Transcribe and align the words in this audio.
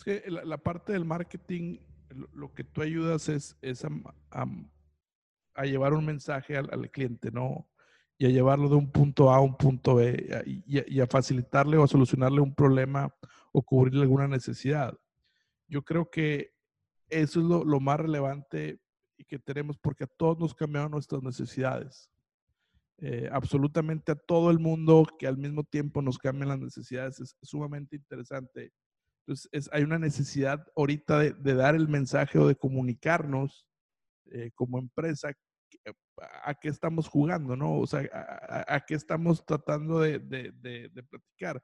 Es 0.00 0.04
que 0.04 0.30
la, 0.30 0.56
parte 0.56 0.94
del 0.94 1.04
marketing, 1.04 1.78
lo, 2.32 2.54
que 2.54 2.64
tú 2.64 2.80
ayudas 2.80 3.28
es, 3.28 3.54
a, 4.30 5.64
llevar 5.64 5.92
un 5.92 6.06
mensaje 6.06 6.56
al, 6.56 6.90
cliente, 6.90 7.30
¿no? 7.30 7.68
Y 8.16 8.24
a 8.24 8.30
llevarlo 8.30 8.70
de 8.70 8.76
un 8.76 8.90
punto 8.90 9.30
A 9.30 9.36
a 9.36 9.40
un 9.40 9.58
punto 9.58 9.96
B 9.96 10.54
y, 10.66 11.00
a 11.00 11.06
facilitarle 11.06 11.76
o 11.76 11.84
a 11.84 11.88
solucionarle 11.88 12.40
un 12.40 12.54
problema 12.54 13.14
o 13.52 13.62
cubrirle 13.62 14.00
alguna 14.00 14.26
necesidad. 14.26 14.98
Yo 15.68 15.82
creo 15.82 16.08
que 16.08 16.54
eso 17.10 17.40
es 17.40 17.46
lo, 17.46 17.62
lo 17.62 17.78
más 17.78 18.00
relevante 18.00 18.80
y 19.18 19.24
que 19.24 19.38
tenemos 19.38 19.76
porque 19.76 20.04
a 20.04 20.10
todos 20.16 20.38
nos 20.38 20.54
cambiaron 20.54 20.92
nuestras 20.92 21.22
necesidades. 21.22 22.10
Eh, 23.02 23.28
absolutamente 23.30 24.12
a 24.12 24.14
todo 24.14 24.50
el 24.50 24.58
mundo 24.58 25.06
que 25.18 25.26
al 25.26 25.36
mismo 25.36 25.62
tiempo 25.62 26.00
nos 26.00 26.16
cambian 26.16 26.48
las 26.48 26.58
necesidades 26.58 27.20
es, 27.20 27.36
sumamente 27.42 27.96
interesante. 27.96 28.72
Entonces, 29.30 29.70
hay 29.72 29.84
una 29.84 29.98
necesidad 30.00 30.66
ahorita 30.74 31.20
de, 31.20 31.54
dar 31.54 31.76
el 31.76 31.86
mensaje 31.86 32.36
o 32.36 32.48
de 32.48 32.56
comunicarnos 32.56 33.64
eh, 34.32 34.50
como 34.56 34.80
empresa 34.80 35.32
a, 36.42 36.54
qué 36.54 36.68
estamos 36.68 37.06
jugando, 37.08 37.54
¿no? 37.54 37.78
O 37.78 37.86
sea, 37.86 38.02
a, 38.66 38.80
qué 38.80 38.94
estamos 38.94 39.46
tratando 39.46 40.00
de, 40.00 40.18
de, 40.18 40.50
de 40.92 41.02
platicar. 41.04 41.62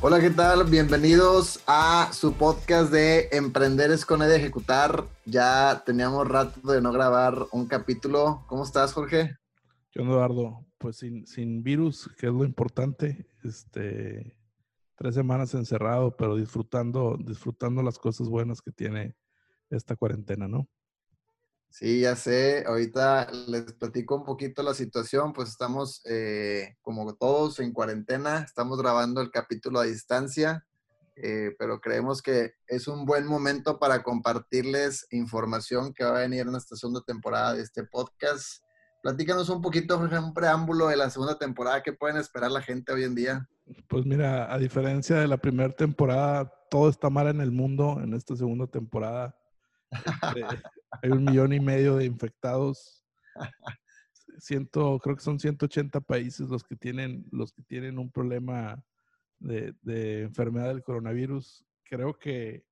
Hola, 0.00 0.20
¿qué 0.20 0.30
tal? 0.30 0.62
Bienvenidos 0.62 1.60
a 1.66 2.12
su 2.12 2.32
podcast 2.34 2.92
de 2.92 3.28
Emprender 3.32 3.90
es 3.90 4.06
con 4.06 4.22
E 4.22 4.28
de 4.28 4.36
Ejecutar. 4.36 5.04
Ya 5.26 5.82
teníamos 5.84 6.28
rato 6.28 6.70
de 6.70 6.80
no 6.80 6.92
grabar 6.92 7.46
un 7.50 7.66
capítulo. 7.66 8.44
¿Cómo 8.46 8.62
estás, 8.62 8.92
Jorge? 8.92 9.36
Yo, 9.92 10.02
Eduardo, 10.02 10.64
pues 10.78 10.98
sin, 10.98 11.26
sin 11.26 11.64
virus, 11.64 12.08
que 12.16 12.28
es 12.28 12.32
lo 12.32 12.44
importante. 12.44 13.26
Este, 13.42 14.38
tres 14.94 15.16
semanas 15.16 15.52
encerrado, 15.54 16.16
pero 16.16 16.36
disfrutando, 16.36 17.16
disfrutando 17.18 17.82
las 17.82 17.98
cosas 17.98 18.28
buenas 18.28 18.62
que 18.62 18.70
tiene 18.70 19.16
esta 19.68 19.96
cuarentena, 19.96 20.46
¿no? 20.46 20.68
Sí, 21.70 22.00
ya 22.00 22.16
sé. 22.16 22.64
Ahorita 22.66 23.30
les 23.46 23.72
platico 23.72 24.16
un 24.16 24.24
poquito 24.24 24.62
la 24.62 24.74
situación. 24.74 25.32
Pues 25.32 25.50
estamos, 25.50 26.02
eh, 26.06 26.76
como 26.82 27.14
todos, 27.14 27.60
en 27.60 27.72
cuarentena. 27.72 28.38
Estamos 28.38 28.78
grabando 28.78 29.20
el 29.20 29.30
capítulo 29.30 29.78
a 29.78 29.84
distancia, 29.84 30.66
eh, 31.16 31.54
pero 31.58 31.80
creemos 31.80 32.22
que 32.22 32.54
es 32.66 32.88
un 32.88 33.04
buen 33.04 33.26
momento 33.26 33.78
para 33.78 34.02
compartirles 34.02 35.06
información 35.10 35.92
que 35.92 36.04
va 36.04 36.16
a 36.16 36.20
venir 36.20 36.46
en 36.48 36.56
esta 36.56 36.76
segunda 36.76 37.02
temporada 37.06 37.54
de 37.54 37.62
este 37.62 37.84
podcast. 37.84 38.62
Platícanos 39.02 39.48
un 39.48 39.62
poquito, 39.62 39.98
un 39.98 40.34
preámbulo 40.34 40.88
de 40.88 40.96
la 40.96 41.10
segunda 41.10 41.38
temporada. 41.38 41.82
¿Qué 41.82 41.92
pueden 41.92 42.16
esperar 42.16 42.50
la 42.50 42.62
gente 42.62 42.92
hoy 42.92 43.04
en 43.04 43.14
día? 43.14 43.48
Pues 43.88 44.04
mira, 44.04 44.52
a 44.52 44.58
diferencia 44.58 45.16
de 45.16 45.28
la 45.28 45.36
primera 45.36 45.72
temporada, 45.72 46.52
todo 46.70 46.88
está 46.88 47.08
mal 47.10 47.28
en 47.28 47.40
el 47.40 47.52
mundo 47.52 48.00
en 48.02 48.14
esta 48.14 48.34
segunda 48.36 48.66
temporada. 48.66 49.36
Este, 50.36 50.62
hay 50.90 51.10
un 51.10 51.24
millón 51.24 51.52
y 51.52 51.60
medio 51.60 51.96
de 51.96 52.04
infectados. 52.06 53.04
Ciento, 54.38 54.98
creo 55.00 55.16
que 55.16 55.22
son 55.22 55.38
180 55.38 56.00
países 56.00 56.48
los 56.48 56.62
que 56.62 56.76
tienen, 56.76 57.26
los 57.32 57.52
que 57.52 57.62
tienen 57.62 57.98
un 57.98 58.10
problema 58.10 58.82
de, 59.40 59.74
enfermedad 60.22 60.68
del 60.68 60.82
coronavirus. 60.82 61.64
Creo 61.84 62.16
que 62.18 62.64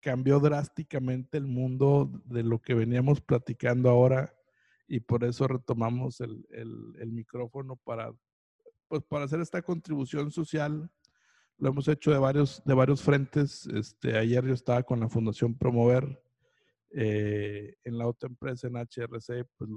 cambió 0.00 0.40
drásticamente 0.40 1.38
el 1.38 1.46
mundo 1.46 2.10
de 2.24 2.42
lo 2.42 2.60
que 2.60 2.74
veníamos 2.74 3.20
platicando 3.20 3.88
ahora 3.88 4.32
y 4.86 5.00
por 5.00 5.24
eso 5.24 5.48
retomamos 5.48 6.20
el, 6.20 6.46
el, 6.50 6.94
el, 7.00 7.12
micrófono 7.12 7.76
para, 7.76 8.12
pues 8.86 9.02
para 9.02 9.24
hacer 9.24 9.40
esta 9.40 9.62
contribución 9.62 10.30
social. 10.30 10.90
Lo 11.58 11.70
hemos 11.70 11.88
hecho 11.88 12.12
de 12.12 12.18
varios, 12.18 12.62
de 12.64 12.74
varios 12.74 13.02
frentes. 13.02 13.66
Este, 13.66 14.16
ayer 14.16 14.44
yo 14.44 14.54
estaba 14.54 14.82
con 14.82 15.00
la 15.00 15.08
Fundación 15.08 15.56
Promover 15.56 16.22
eh, 16.90 17.74
en 17.84 17.98
la 17.98 18.06
otra 18.06 18.28
empresa, 18.28 18.68
en 18.68 18.76
HRC, 18.76 19.46
pues 19.56 19.70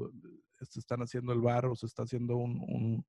se 0.61 0.79
están 0.79 1.01
haciendo 1.01 1.33
el 1.33 1.41
bar 1.41 1.65
o 1.65 1.75
se 1.75 1.85
está 1.85 2.03
haciendo 2.03 2.37
un, 2.37 3.03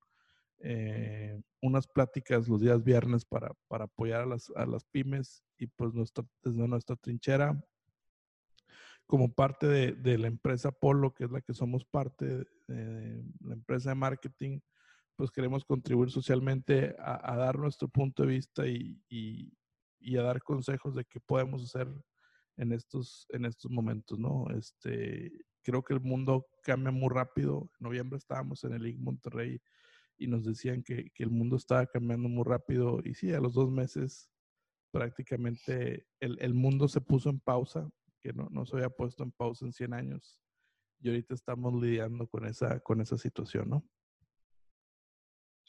eh, 0.59 1.41
unas 1.61 1.87
pláticas 1.87 2.47
los 2.47 2.61
días 2.61 2.83
viernes 2.83 3.25
para, 3.25 3.51
para 3.67 3.85
apoyar 3.85 4.21
a 4.21 4.25
las, 4.25 4.51
a 4.55 4.65
las, 4.65 4.83
pymes 4.85 5.43
y 5.57 5.67
pues 5.67 5.93
nuestra, 5.93 6.23
desde 6.43 6.67
nuestra 6.67 6.95
trinchera, 6.95 7.59
como 9.07 9.33
parte 9.33 9.67
de, 9.67 9.91
de, 9.93 10.17
la 10.17 10.27
empresa 10.27 10.71
Polo, 10.71 11.13
que 11.13 11.25
es 11.25 11.31
la 11.31 11.41
que 11.41 11.53
somos 11.53 11.83
parte 11.85 12.25
de, 12.67 13.25
la 13.41 13.53
empresa 13.53 13.89
de 13.89 13.95
marketing, 13.95 14.59
pues 15.15 15.31
queremos 15.31 15.65
contribuir 15.65 16.11
socialmente 16.11 16.95
a, 16.99 17.35
dar 17.35 17.59
nuestro 17.59 17.87
punto 17.89 18.23
de 18.23 18.29
vista 18.29 18.67
y, 18.67 18.99
y, 19.09 19.51
y, 19.99 20.17
a 20.17 20.23
dar 20.23 20.41
consejos 20.41 20.95
de 20.95 21.05
qué 21.05 21.19
podemos 21.19 21.63
hacer 21.63 21.87
en 22.61 22.71
estos, 22.73 23.25
en 23.29 23.45
estos 23.45 23.71
momentos, 23.71 24.19
¿no? 24.19 24.45
Este, 24.55 25.31
creo 25.63 25.83
que 25.83 25.95
el 25.95 26.01
mundo 26.01 26.45
cambia 26.63 26.91
muy 26.91 27.09
rápido. 27.09 27.71
En 27.79 27.85
noviembre 27.85 28.17
estábamos 28.17 28.63
en 28.63 28.73
el 28.73 28.85
IG 28.85 28.99
Monterrey 28.99 29.59
y 30.17 30.27
nos 30.27 30.45
decían 30.45 30.83
que, 30.83 31.09
que, 31.15 31.23
el 31.23 31.31
mundo 31.31 31.55
estaba 31.55 31.87
cambiando 31.87 32.29
muy 32.29 32.43
rápido. 32.43 32.99
Y 33.03 33.15
sí, 33.15 33.33
a 33.33 33.39
los 33.39 33.55
dos 33.55 33.71
meses 33.71 34.29
prácticamente 34.91 36.05
el, 36.19 36.37
el 36.39 36.53
mundo 36.53 36.87
se 36.87 37.01
puso 37.01 37.31
en 37.31 37.39
pausa, 37.39 37.89
que 38.19 38.31
no, 38.31 38.47
no, 38.51 38.65
se 38.67 38.75
había 38.75 38.89
puesto 38.89 39.23
en 39.23 39.31
pausa 39.31 39.65
en 39.65 39.73
100 39.73 39.93
años. 39.95 40.39
Y 40.99 41.09
ahorita 41.09 41.33
estamos 41.33 41.73
lidiando 41.81 42.27
con 42.27 42.45
esa, 42.45 42.79
con 42.81 43.01
esa 43.01 43.17
situación, 43.17 43.69
¿no? 43.69 43.83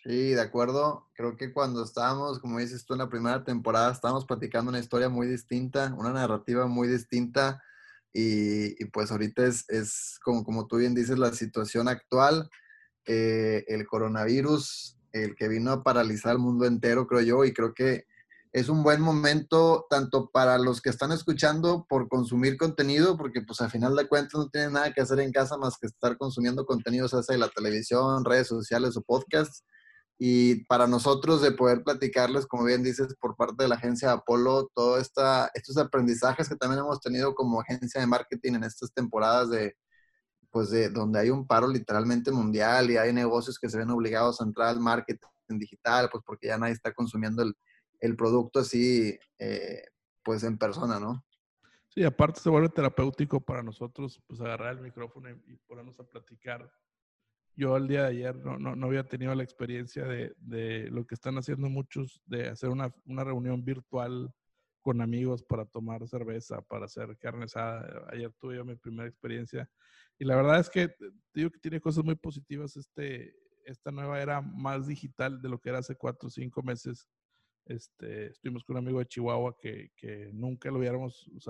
Sí, 0.04 0.30
de 0.34 0.40
acuerdo. 0.40 1.08
Creo 1.14 1.36
que 1.36 1.52
cuando 1.52 1.84
estábamos, 1.84 2.40
como 2.40 2.58
dices 2.58 2.84
tú, 2.84 2.94
en 2.94 2.98
la 2.98 3.08
primera 3.08 3.44
temporada, 3.44 3.92
estábamos 3.92 4.24
platicando 4.24 4.70
una 4.70 4.80
historia 4.80 5.08
muy 5.08 5.28
distinta, 5.28 5.94
una 5.96 6.12
narrativa 6.12 6.66
muy 6.66 6.88
distinta. 6.88 7.62
Y, 8.12 8.84
pues 8.86 9.12
ahorita 9.12 9.46
es, 9.46 9.64
es, 9.68 10.18
como, 10.24 10.44
como 10.44 10.66
tú 10.66 10.78
bien 10.78 10.94
dices, 10.94 11.18
la 11.18 11.32
situación 11.32 11.88
actual, 11.88 12.50
eh, 13.06 13.64
el 13.68 13.86
coronavirus, 13.86 14.98
el 15.12 15.36
que 15.36 15.48
vino 15.48 15.70
a 15.70 15.82
paralizar 15.84 16.32
el 16.32 16.38
mundo 16.38 16.66
entero, 16.66 17.06
creo 17.06 17.20
yo, 17.22 17.44
y 17.44 17.52
creo 17.54 17.72
que 17.72 18.06
es 18.52 18.68
un 18.68 18.82
buen 18.82 19.00
momento 19.00 19.86
tanto 19.88 20.30
para 20.30 20.58
los 20.58 20.82
que 20.82 20.90
están 20.90 21.12
escuchando 21.12 21.86
por 21.88 22.08
consumir 22.08 22.58
contenido, 22.58 23.16
porque 23.16 23.40
pues 23.42 23.60
al 23.60 23.70
final 23.70 23.96
de 23.96 24.08
cuentas 24.08 24.34
no 24.34 24.50
tienen 24.50 24.72
nada 24.72 24.92
que 24.92 25.00
hacer 25.00 25.20
en 25.20 25.32
casa 25.32 25.56
más 25.56 25.78
que 25.78 25.86
estar 25.86 26.18
consumiendo 26.18 26.66
contenidos, 26.66 27.12
de 27.26 27.38
la 27.38 27.48
televisión, 27.48 28.24
redes 28.24 28.48
sociales 28.48 28.96
o 28.96 29.02
podcasts 29.02 29.64
y 30.24 30.64
para 30.66 30.86
nosotros 30.86 31.42
de 31.42 31.50
poder 31.50 31.82
platicarles, 31.82 32.46
como 32.46 32.62
bien 32.62 32.84
dices, 32.84 33.16
por 33.16 33.34
parte 33.34 33.64
de 33.64 33.68
la 33.68 33.74
agencia 33.74 34.12
Apolo, 34.12 34.70
todos 34.72 35.00
estos 35.00 35.76
aprendizajes 35.76 36.48
que 36.48 36.54
también 36.54 36.78
hemos 36.78 37.00
tenido 37.00 37.34
como 37.34 37.60
agencia 37.60 38.00
de 38.00 38.06
marketing 38.06 38.52
en 38.52 38.62
estas 38.62 38.94
temporadas 38.94 39.50
de, 39.50 39.74
pues 40.52 40.70
de 40.70 40.90
donde 40.90 41.18
hay 41.18 41.30
un 41.30 41.44
paro 41.44 41.66
literalmente 41.66 42.30
mundial 42.30 42.88
y 42.88 42.98
hay 42.98 43.12
negocios 43.12 43.58
que 43.58 43.68
se 43.68 43.78
ven 43.78 43.90
obligados 43.90 44.40
a 44.40 44.44
entrar 44.44 44.68
al 44.68 44.78
marketing 44.78 45.18
digital, 45.58 46.08
pues 46.08 46.22
porque 46.24 46.46
ya 46.46 46.56
nadie 46.56 46.74
está 46.74 46.94
consumiendo 46.94 47.42
el, 47.42 47.56
el 47.98 48.14
producto 48.14 48.60
así, 48.60 49.18
eh, 49.40 49.82
pues 50.22 50.44
en 50.44 50.56
persona, 50.56 51.00
¿no? 51.00 51.24
Sí, 51.88 52.04
aparte 52.04 52.38
se 52.38 52.48
vuelve 52.48 52.68
terapéutico 52.68 53.40
para 53.40 53.64
nosotros, 53.64 54.22
pues 54.28 54.40
agarrar 54.40 54.74
el 54.74 54.82
micrófono 54.82 55.30
y 55.30 55.56
ponernos 55.66 55.98
a 55.98 56.04
platicar 56.04 56.70
yo 57.54 57.76
el 57.76 57.88
día 57.88 58.02
de 58.02 58.08
ayer 58.08 58.36
no, 58.36 58.58
no, 58.58 58.74
no 58.76 58.86
había 58.86 59.04
tenido 59.04 59.34
la 59.34 59.42
experiencia 59.42 60.04
de, 60.04 60.34
de, 60.38 60.90
lo 60.90 61.06
que 61.06 61.14
están 61.14 61.36
haciendo 61.36 61.68
muchos, 61.68 62.22
de 62.26 62.48
hacer 62.48 62.70
una, 62.70 62.94
una, 63.04 63.24
reunión 63.24 63.64
virtual 63.64 64.32
con 64.80 65.00
amigos 65.00 65.42
para 65.42 65.64
tomar 65.64 66.06
cerveza, 66.08 66.62
para 66.62 66.86
hacer 66.86 67.16
carne 67.18 67.44
asada. 67.44 68.06
Ayer 68.10 68.32
tuve 68.40 68.62
mi 68.64 68.74
primera 68.76 69.08
experiencia 69.08 69.68
y 70.18 70.24
la 70.24 70.36
verdad 70.36 70.60
es 70.60 70.70
que 70.70 70.94
digo 71.34 71.50
que 71.50 71.60
tiene 71.60 71.80
cosas 71.80 72.04
muy 72.04 72.14
positivas 72.14 72.76
este, 72.76 73.34
esta 73.64 73.90
nueva 73.90 74.20
era 74.20 74.40
más 74.40 74.86
digital 74.86 75.40
de 75.40 75.48
lo 75.48 75.58
que 75.58 75.68
era 75.68 75.78
hace 75.78 75.94
cuatro 75.96 76.28
o 76.28 76.30
cinco 76.30 76.62
meses. 76.62 77.08
Este, 77.64 78.26
estuvimos 78.26 78.64
con 78.64 78.76
un 78.76 78.84
amigo 78.84 78.98
de 78.98 79.06
Chihuahua 79.06 79.56
que, 79.56 79.90
que 79.96 80.30
nunca 80.32 80.70
lo 80.70 80.78
hubiéramos, 80.78 81.30
o 81.36 81.40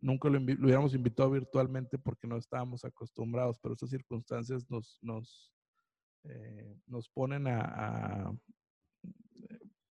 nunca 0.00 0.28
lo, 0.28 0.38
hubiéramos 0.38 0.94
invitado 0.94 1.30
virtualmente 1.30 1.98
porque 1.98 2.26
no 2.26 2.36
estábamos 2.36 2.84
acostumbrados, 2.84 3.58
pero 3.60 3.74
estas 3.74 3.90
circunstancias 3.90 4.68
nos, 4.70 4.98
nos, 5.02 5.52
eh, 6.24 6.76
nos 6.86 7.08
ponen 7.08 7.46
a, 7.48 8.32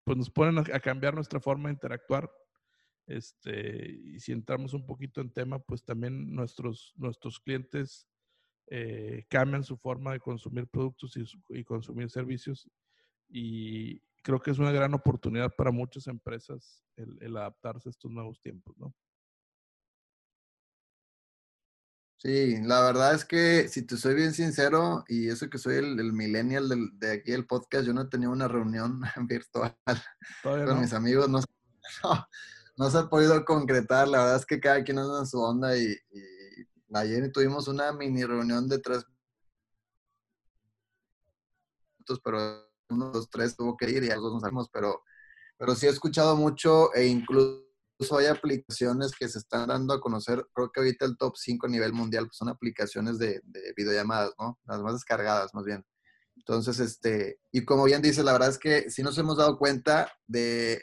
pues 0.04 0.16
nos 0.16 0.30
ponen 0.30 0.58
a, 0.58 0.80
cambiar 0.80 1.14
nuestra 1.14 1.40
forma 1.40 1.68
de 1.68 1.74
interactuar. 1.74 2.30
Este, 3.06 3.90
y 3.90 4.20
si 4.20 4.32
entramos 4.32 4.74
un 4.74 4.86
poquito 4.86 5.20
en 5.20 5.32
tema, 5.32 5.58
pues 5.58 5.82
también 5.84 6.34
nuestros, 6.34 6.92
nuestros 6.96 7.40
clientes 7.40 8.06
eh, 8.66 9.24
cambian 9.30 9.64
su 9.64 9.78
forma 9.78 10.12
de 10.12 10.20
consumir 10.20 10.66
productos 10.68 11.16
y, 11.16 11.24
y, 11.58 11.64
consumir 11.64 12.10
servicios. 12.10 12.68
Y 13.28 14.00
creo 14.22 14.40
que 14.40 14.50
es 14.50 14.58
una 14.58 14.72
gran 14.72 14.92
oportunidad 14.92 15.54
para 15.56 15.70
muchas 15.70 16.06
empresas 16.06 16.82
el, 16.96 17.16
el 17.22 17.36
adaptarse 17.36 17.88
a 17.88 17.90
estos 17.90 18.10
nuevos 18.10 18.40
tiempos, 18.40 18.76
¿no? 18.76 18.94
Sí, 22.20 22.60
la 22.62 22.80
verdad 22.82 23.14
es 23.14 23.24
que 23.24 23.68
si 23.68 23.82
te 23.86 23.96
soy 23.96 24.14
bien 24.16 24.34
sincero, 24.34 25.04
y 25.06 25.28
eso 25.28 25.48
que 25.48 25.58
soy 25.58 25.76
el, 25.76 26.12
millennial 26.12 26.68
de 26.98 27.12
aquí 27.12 27.30
del 27.30 27.46
podcast, 27.46 27.86
yo 27.86 27.92
no 27.94 28.02
he 28.02 28.08
tenido 28.08 28.32
una 28.32 28.48
reunión 28.48 29.00
virtual 29.28 29.76
con 30.42 30.80
mis 30.80 30.92
amigos, 30.92 31.28
no, 31.30 31.40
no, 32.76 32.90
se 32.90 32.98
ha 32.98 33.08
podido 33.08 33.44
concretar, 33.44 34.08
la 34.08 34.18
verdad 34.18 34.36
es 34.36 34.46
que 34.46 34.58
cada 34.58 34.82
quien 34.82 34.98
anda 34.98 35.20
en 35.20 35.26
su 35.26 35.40
onda 35.40 35.76
y, 35.78 35.96
ayer 36.92 37.30
tuvimos 37.30 37.68
una 37.68 37.92
mini 37.92 38.24
reunión 38.24 38.68
de 38.68 38.80
tres 38.80 39.04
minutos, 41.98 42.20
pero 42.24 42.68
uno 42.88 43.08
de 43.08 43.14
los 43.14 43.30
tres 43.30 43.56
tuvo 43.56 43.76
que 43.76 43.90
ir 43.90 44.02
y 44.02 44.10
a 44.10 44.16
los 44.16 44.24
dos 44.24 44.32
nos 44.34 44.42
salimos, 44.42 44.68
pero, 44.72 45.04
pero 45.56 45.76
sí 45.76 45.86
he 45.86 45.90
escuchado 45.90 46.34
mucho 46.34 46.92
e 46.94 47.06
incluso 47.06 47.67
hay 48.18 48.26
aplicaciones 48.26 49.12
que 49.18 49.28
se 49.28 49.38
están 49.38 49.68
dando 49.68 49.92
a 49.92 50.00
conocer, 50.00 50.46
creo 50.52 50.70
que 50.70 50.80
ahorita 50.80 51.04
el 51.04 51.16
top 51.16 51.34
5 51.36 51.66
a 51.66 51.70
nivel 51.70 51.92
mundial 51.92 52.26
pues 52.26 52.36
son 52.36 52.48
aplicaciones 52.48 53.18
de, 53.18 53.40
videollamadas, 53.76 54.32
¿no? 54.38 54.58
Las 54.66 54.80
más 54.80 54.94
descargadas, 54.94 55.52
más 55.54 55.64
bien. 55.64 55.84
Entonces, 56.36 56.78
este, 56.78 57.40
y 57.50 57.64
como 57.64 57.84
bien 57.84 58.00
dice, 58.00 58.22
la 58.22 58.32
verdad 58.32 58.50
es 58.50 58.58
que 58.58 58.90
sí 58.90 59.02
nos 59.02 59.18
hemos 59.18 59.36
dado 59.36 59.58
cuenta 59.58 60.12
de 60.26 60.80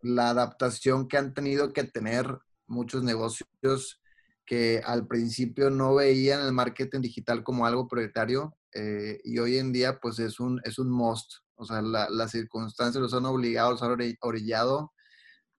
la 0.00 0.30
adaptación 0.30 1.06
que 1.06 1.18
han 1.18 1.34
tenido 1.34 1.72
que 1.72 1.84
tener 1.84 2.26
muchos 2.66 3.02
negocios 3.02 4.00
que 4.46 4.82
al 4.84 5.06
principio 5.06 5.70
no 5.70 5.94
veían 5.94 6.44
el 6.44 6.52
marketing 6.52 7.00
digital 7.02 7.44
como 7.44 7.66
algo 7.66 7.86
prioritario 7.86 8.56
eh, 8.74 9.20
y 9.22 9.38
hoy 9.38 9.58
en 9.58 9.72
día 9.72 10.00
pues 10.00 10.18
es 10.18 10.40
un, 10.40 10.60
es 10.64 10.78
un 10.78 10.90
must. 10.90 11.34
O 11.54 11.64
sea, 11.64 11.80
las 11.80 12.30
circunstancias 12.32 13.00
los 13.00 13.14
han 13.14 13.26
obligado, 13.26 13.72
los 13.72 13.82
han 13.82 13.96
orillado 14.20 14.92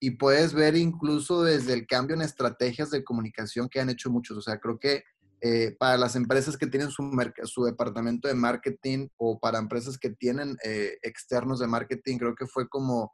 y 0.04 0.12
puedes 0.12 0.54
ver 0.54 0.76
incluso 0.76 1.44
desde 1.44 1.72
el 1.72 1.88
cambio 1.88 2.18
en 2.18 2.24
estrategias 2.24 2.92
de 2.92 3.06
comunicación 3.06 3.70
que 3.70 3.80
han 3.80 3.90
hecho 3.90 4.12
muchos. 4.12 4.38
O 4.38 4.42
sea, 4.42 4.60
creo 4.60 4.78
que 4.78 5.06
eh, 5.40 5.78
para 5.80 5.98
las 5.98 6.18
empresas 6.18 6.58
que 6.58 6.68
tienen 6.68 6.92
su, 6.92 7.64
departamento 7.64 8.28
de 8.28 8.34
marketing 8.34 9.08
o 9.16 9.40
para 9.40 9.60
empresas 9.60 9.98
que 9.98 10.10
tienen 10.10 10.58
eh, 10.66 10.98
externos 11.04 11.60
de 11.60 11.68
marketing, 11.68 12.18
creo 12.18 12.36
que 12.36 12.48
fue 12.48 12.68
como 12.68 13.14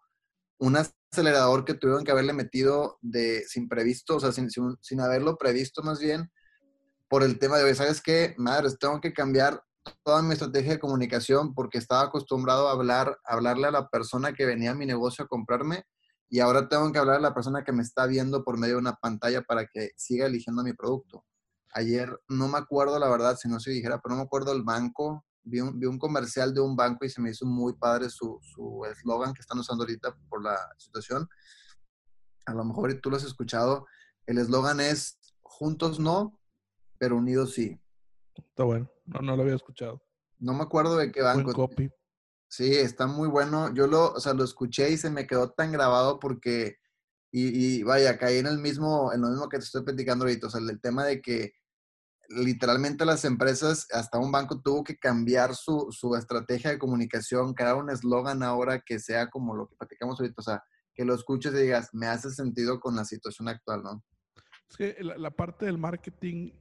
un 0.57 0.77
acelerador 0.77 1.63
que 1.63 1.75
tuvieron 1.75 2.03
que 2.03 2.09
haberle 2.09 2.33
metido 2.33 2.97
de 3.01 3.43
sin 3.47 3.69
previsto, 3.69 4.15
o 4.15 4.19
sea, 4.19 4.31
sin, 4.31 4.49
sin, 4.49 4.99
haberlo 4.99 5.37
previsto 5.37 5.83
más 5.83 5.99
bien, 5.99 6.31
por 7.07 7.21
el 7.21 7.37
tema 7.37 7.59
de, 7.59 7.75
¿sabes 7.75 8.01
qué? 8.01 8.33
Madres, 8.39 8.79
tengo 8.79 8.99
que 8.99 9.13
cambiar 9.13 9.61
toda 10.03 10.23
mi 10.23 10.33
estrategia 10.33 10.71
de 10.71 10.79
comunicación 10.79 11.53
porque 11.53 11.77
estaba 11.77 12.01
acostumbrado 12.01 12.67
a 12.67 12.71
hablar, 12.71 13.19
a 13.25 13.33
hablarle 13.35 13.67
a 13.67 13.71
la 13.71 13.89
persona 13.89 14.33
que 14.33 14.47
venía 14.47 14.71
a 14.71 14.75
mi 14.75 14.87
negocio 14.87 15.25
a 15.25 15.27
comprarme 15.27 15.85
y 16.29 16.39
ahora 16.39 16.69
tengo 16.69 16.91
que 16.91 16.99
hablar 16.99 17.17
a 17.17 17.21
la 17.21 17.33
persona 17.33 17.63
que 17.63 17.71
me 17.71 17.81
está 17.81 18.05
viendo 18.05 18.43
por 18.43 18.57
medio 18.57 18.75
de 18.75 18.81
una 18.81 18.95
pantalla 18.95 19.41
para 19.41 19.65
que 19.65 19.91
siga 19.95 20.27
eligiendo 20.27 20.63
mi 20.63 20.73
producto. 20.73 21.25
Ayer 21.73 22.19
no 22.27 22.47
me 22.47 22.57
acuerdo 22.57 22.99
la 22.99 23.09
verdad, 23.09 23.35
si 23.35 23.47
no 23.47 23.59
se 23.59 23.71
dijera, 23.71 23.99
pero 23.99 24.15
no 24.15 24.21
me 24.21 24.25
acuerdo 24.25 24.51
el 24.51 24.63
banco. 24.63 25.25
Vi 25.43 25.61
un, 25.61 25.79
vi 25.79 25.87
un 25.87 25.97
comercial 25.97 26.53
de 26.53 26.61
un 26.61 26.75
banco 26.75 27.05
y 27.05 27.09
se 27.09 27.21
me 27.21 27.31
hizo 27.31 27.45
muy 27.45 27.73
padre 27.73 28.09
su 28.09 28.39
eslogan 28.91 29.33
que 29.33 29.41
están 29.41 29.59
usando 29.59 29.83
ahorita 29.83 30.15
por 30.29 30.43
la 30.43 30.57
situación. 30.77 31.27
A 32.45 32.53
lo 32.53 32.63
mejor 32.63 32.93
tú 33.01 33.09
lo 33.09 33.17
has 33.17 33.23
escuchado. 33.23 33.85
El 34.25 34.37
eslogan 34.37 34.79
es 34.79 35.19
juntos 35.41 35.99
no, 35.99 36.39
pero 36.99 37.17
unidos 37.17 37.53
sí. 37.53 37.79
Está 38.35 38.63
bueno. 38.63 38.91
No, 39.05 39.21
no 39.21 39.35
lo 39.35 39.41
había 39.41 39.55
escuchado. 39.55 40.03
No 40.37 40.53
me 40.53 40.63
acuerdo 40.63 40.95
de 40.95 41.11
qué 41.11 41.21
banco. 41.21 41.53
Buen 41.53 41.55
copy. 41.55 41.91
Sí, 42.49 42.75
está 42.75 43.05
muy 43.05 43.27
bueno. 43.27 43.73
Yo 43.73 43.87
lo, 43.87 44.11
o 44.11 44.19
sea, 44.19 44.33
lo 44.33 44.43
escuché 44.43 44.89
y 44.89 44.97
se 44.97 45.11
me 45.11 45.27
quedó 45.27 45.51
tan 45.51 45.71
grabado 45.71 46.19
porque, 46.19 46.77
y, 47.31 47.83
vaya, 47.83 48.17
caí 48.17 48.39
en 48.39 48.47
el 48.47 48.57
mismo, 48.57 49.13
en 49.13 49.21
lo 49.21 49.29
mismo 49.29 49.47
que 49.49 49.59
te 49.59 49.65
estoy 49.65 49.83
platicando 49.83 50.25
ahorita, 50.25 50.47
o 50.47 50.49
sea, 50.49 50.59
el 50.59 50.81
tema 50.81 51.05
de 51.05 51.21
que 51.21 51.53
literalmente 52.29 53.05
las 53.05 53.23
empresas, 53.23 53.87
hasta 53.91 54.17
un 54.17 54.31
banco 54.31 54.61
tuvo 54.61 54.83
que 54.83 54.97
cambiar 54.97 55.55
su, 55.55 55.87
su 55.91 56.15
estrategia 56.15 56.71
de 56.71 56.79
comunicación, 56.79 57.53
crear 57.53 57.75
un 57.75 57.91
eslogan 57.91 58.41
ahora 58.43 58.81
que 58.81 58.99
sea 58.99 59.29
como 59.29 59.55
lo 59.55 59.67
que 59.67 59.75
platicamos 59.75 60.19
ahorita, 60.19 60.35
o 60.39 60.43
sea, 60.43 60.63
que 60.95 61.05
lo 61.05 61.13
escuches 61.13 61.53
y 61.53 61.57
digas, 61.57 61.89
me 61.93 62.07
hace 62.07 62.31
sentido 62.31 62.79
con 62.79 62.95
la 62.95 63.05
situación 63.05 63.47
actual, 63.47 63.83
¿no? 63.83 64.03
Es 64.69 64.77
que 64.77 64.97
la, 65.01 65.31
parte 65.31 65.65
del 65.65 65.77
marketing, 65.77 66.51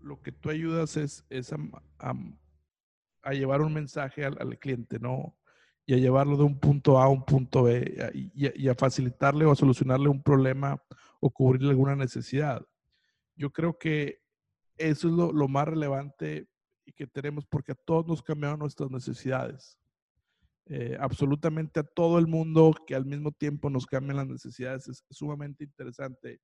lo, 0.00 0.20
que 0.22 0.32
tú 0.32 0.50
ayudas 0.50 0.96
es, 0.96 1.24
es 1.30 1.52
a, 1.52 1.56
a 1.98 2.14
llevar 3.32 3.62
un 3.62 3.72
mensaje 3.72 4.24
al, 4.24 4.58
cliente, 4.58 4.98
¿no? 4.98 5.36
Y 5.86 5.94
a 5.94 5.98
llevarlo 5.98 6.36
de 6.36 6.44
un 6.44 6.58
punto 6.58 6.98
A 6.98 7.04
a 7.04 7.08
un 7.08 7.24
punto 7.24 7.64
B 7.64 8.12
y, 8.34 8.68
a 8.68 8.74
facilitarle 8.74 9.44
o 9.44 9.52
a 9.52 9.56
solucionarle 9.56 10.08
un 10.08 10.22
problema 10.22 10.82
o 11.20 11.30
cubrirle 11.30 11.70
alguna 11.70 11.96
necesidad. 11.96 12.64
Yo 13.36 13.50
creo 13.50 13.78
que 13.78 14.20
eso 14.76 15.08
es 15.08 15.14
lo, 15.14 15.48
más 15.48 15.68
relevante 15.68 16.48
y 16.84 16.92
que 16.92 17.06
tenemos 17.06 17.46
porque 17.46 17.72
a 17.72 17.76
todos 17.76 18.06
nos 18.06 18.22
cambiaron 18.22 18.58
nuestras 18.58 18.90
necesidades. 18.90 19.78
Eh, 20.66 20.96
absolutamente 20.98 21.80
a 21.80 21.82
todo 21.82 22.18
el 22.18 22.26
mundo 22.26 22.74
que 22.86 22.94
al 22.94 23.04
mismo 23.04 23.30
tiempo 23.32 23.68
nos 23.68 23.84
cambian 23.84 24.16
las 24.16 24.26
necesidades 24.26 24.88
es, 24.88 25.04
sumamente 25.10 25.64
interesante. 25.64 26.40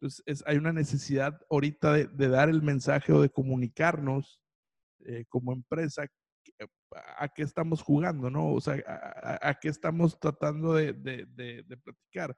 Entonces, 0.00 0.42
hay 0.46 0.56
una 0.56 0.72
necesidad 0.72 1.38
ahorita 1.50 1.92
de, 1.92 2.28
dar 2.28 2.48
el 2.48 2.62
mensaje 2.62 3.12
o 3.12 3.20
de 3.20 3.28
comunicarnos 3.28 4.40
eh, 5.04 5.24
como 5.28 5.52
empresa 5.52 6.06
a 7.18 7.28
qué 7.28 7.42
estamos 7.42 7.82
jugando, 7.82 8.30
¿no? 8.30 8.52
O 8.52 8.60
sea, 8.60 8.82
a, 9.42 9.54
qué 9.60 9.68
estamos 9.68 10.18
tratando 10.18 10.74
de, 10.74 10.92
de, 10.92 11.76
platicar. 11.76 12.36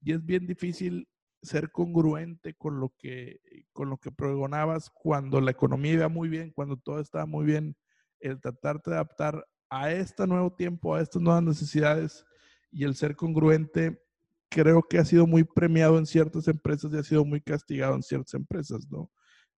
Y 0.00 0.12
es 0.12 0.24
bien 0.24 0.46
difícil 0.46 1.08
ser 1.42 1.70
congruente 1.70 2.54
con 2.54 2.80
lo 2.80 2.94
que 2.98 3.40
con 3.72 3.88
lo 3.90 3.98
que 3.98 4.10
pregonabas 4.10 4.90
cuando 4.90 5.40
la 5.40 5.50
economía 5.50 5.92
iba 5.92 6.08
muy 6.08 6.28
bien, 6.28 6.50
cuando 6.50 6.76
todo 6.76 7.00
estaba 7.00 7.26
muy 7.26 7.44
bien, 7.44 7.76
el 8.20 8.40
tratarte 8.40 8.90
de 8.90 8.96
adaptar 8.96 9.46
a 9.70 9.92
este 9.92 10.26
nuevo 10.26 10.52
tiempo, 10.54 10.94
a 10.94 11.02
estas 11.02 11.22
nuevas 11.22 11.42
necesidades 11.42 12.24
y 12.70 12.84
el 12.84 12.94
ser 12.94 13.16
congruente, 13.16 14.00
creo 14.48 14.82
que 14.82 14.98
ha 14.98 15.04
sido 15.04 15.26
muy 15.26 15.44
premiado 15.44 15.98
en 15.98 16.06
ciertas 16.06 16.48
empresas 16.48 16.92
y 16.92 16.98
ha 16.98 17.02
sido 17.02 17.24
muy 17.24 17.40
castigado 17.40 17.94
en 17.94 18.02
ciertas 18.02 18.34
empresas, 18.34 18.86
¿no? 18.90 19.10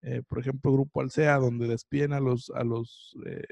Eh, 0.03 0.23
por 0.27 0.39
ejemplo, 0.39 0.73
Grupo 0.73 1.01
Alsea, 1.01 1.39
donde 1.39 1.67
despiden 1.67 2.13
a 2.13 2.21
los, 2.21 2.51
a 2.51 2.65
los 2.65 3.17
eh, 3.27 3.45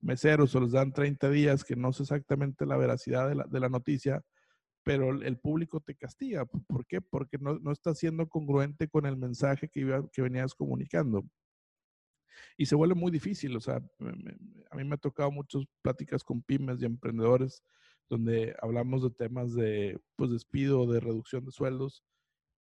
meseros 0.00 0.54
o 0.54 0.60
les 0.60 0.72
dan 0.72 0.92
30 0.92 1.30
días, 1.30 1.64
que 1.64 1.76
no 1.76 1.92
sé 1.92 2.04
exactamente 2.04 2.66
la 2.66 2.76
veracidad 2.76 3.28
de 3.28 3.34
la, 3.34 3.44
de 3.44 3.60
la 3.60 3.68
noticia, 3.68 4.22
pero 4.84 5.10
el 5.10 5.38
público 5.38 5.80
te 5.80 5.94
castiga. 5.94 6.44
¿Por 6.44 6.86
qué? 6.86 7.00
Porque 7.00 7.38
no, 7.38 7.58
no 7.58 7.72
está 7.72 7.94
siendo 7.94 8.28
congruente 8.28 8.88
con 8.88 9.06
el 9.06 9.16
mensaje 9.16 9.68
que, 9.68 9.80
iba, 9.80 10.08
que 10.12 10.22
venías 10.22 10.54
comunicando. 10.54 11.24
Y 12.56 12.66
se 12.66 12.74
vuelve 12.74 12.94
muy 12.94 13.12
difícil, 13.12 13.56
o 13.56 13.60
sea, 13.60 13.76
a 13.76 14.76
mí 14.76 14.84
me 14.84 14.94
ha 14.94 14.98
tocado 14.98 15.30
muchas 15.30 15.64
pláticas 15.82 16.24
con 16.24 16.42
pymes 16.42 16.80
y 16.80 16.86
emprendedores 16.86 17.62
donde 18.12 18.54
hablamos 18.60 19.02
de 19.02 19.10
temas 19.10 19.54
de 19.54 19.98
pues, 20.16 20.30
despido, 20.30 20.86
de 20.86 21.00
reducción 21.00 21.46
de 21.46 21.50
sueldos, 21.50 22.04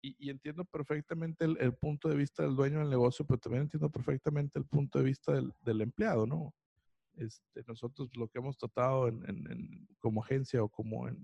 y, 0.01 0.29
entiendo 0.29 0.65
perfectamente 0.65 1.45
el, 1.45 1.73
punto 1.73 2.09
de 2.09 2.15
vista 2.15 2.43
del 2.43 2.55
dueño 2.55 2.79
del 2.79 2.89
negocio, 2.89 3.25
pero 3.25 3.39
también 3.39 3.63
entiendo 3.63 3.89
perfectamente 3.89 4.59
el 4.59 4.65
punto 4.65 4.99
de 4.99 5.05
vista 5.05 5.33
del, 5.33 5.51
del 5.63 5.81
empleado, 5.81 6.27
¿no? 6.27 6.53
Este, 7.17 7.63
nosotros 7.67 8.09
lo 8.15 8.27
que 8.27 8.39
hemos 8.39 8.57
tratado 8.57 9.07
en, 9.07 9.87
como 9.99 10.21
agencia 10.23 10.63
o 10.63 10.69
como 10.69 11.07
en, 11.07 11.17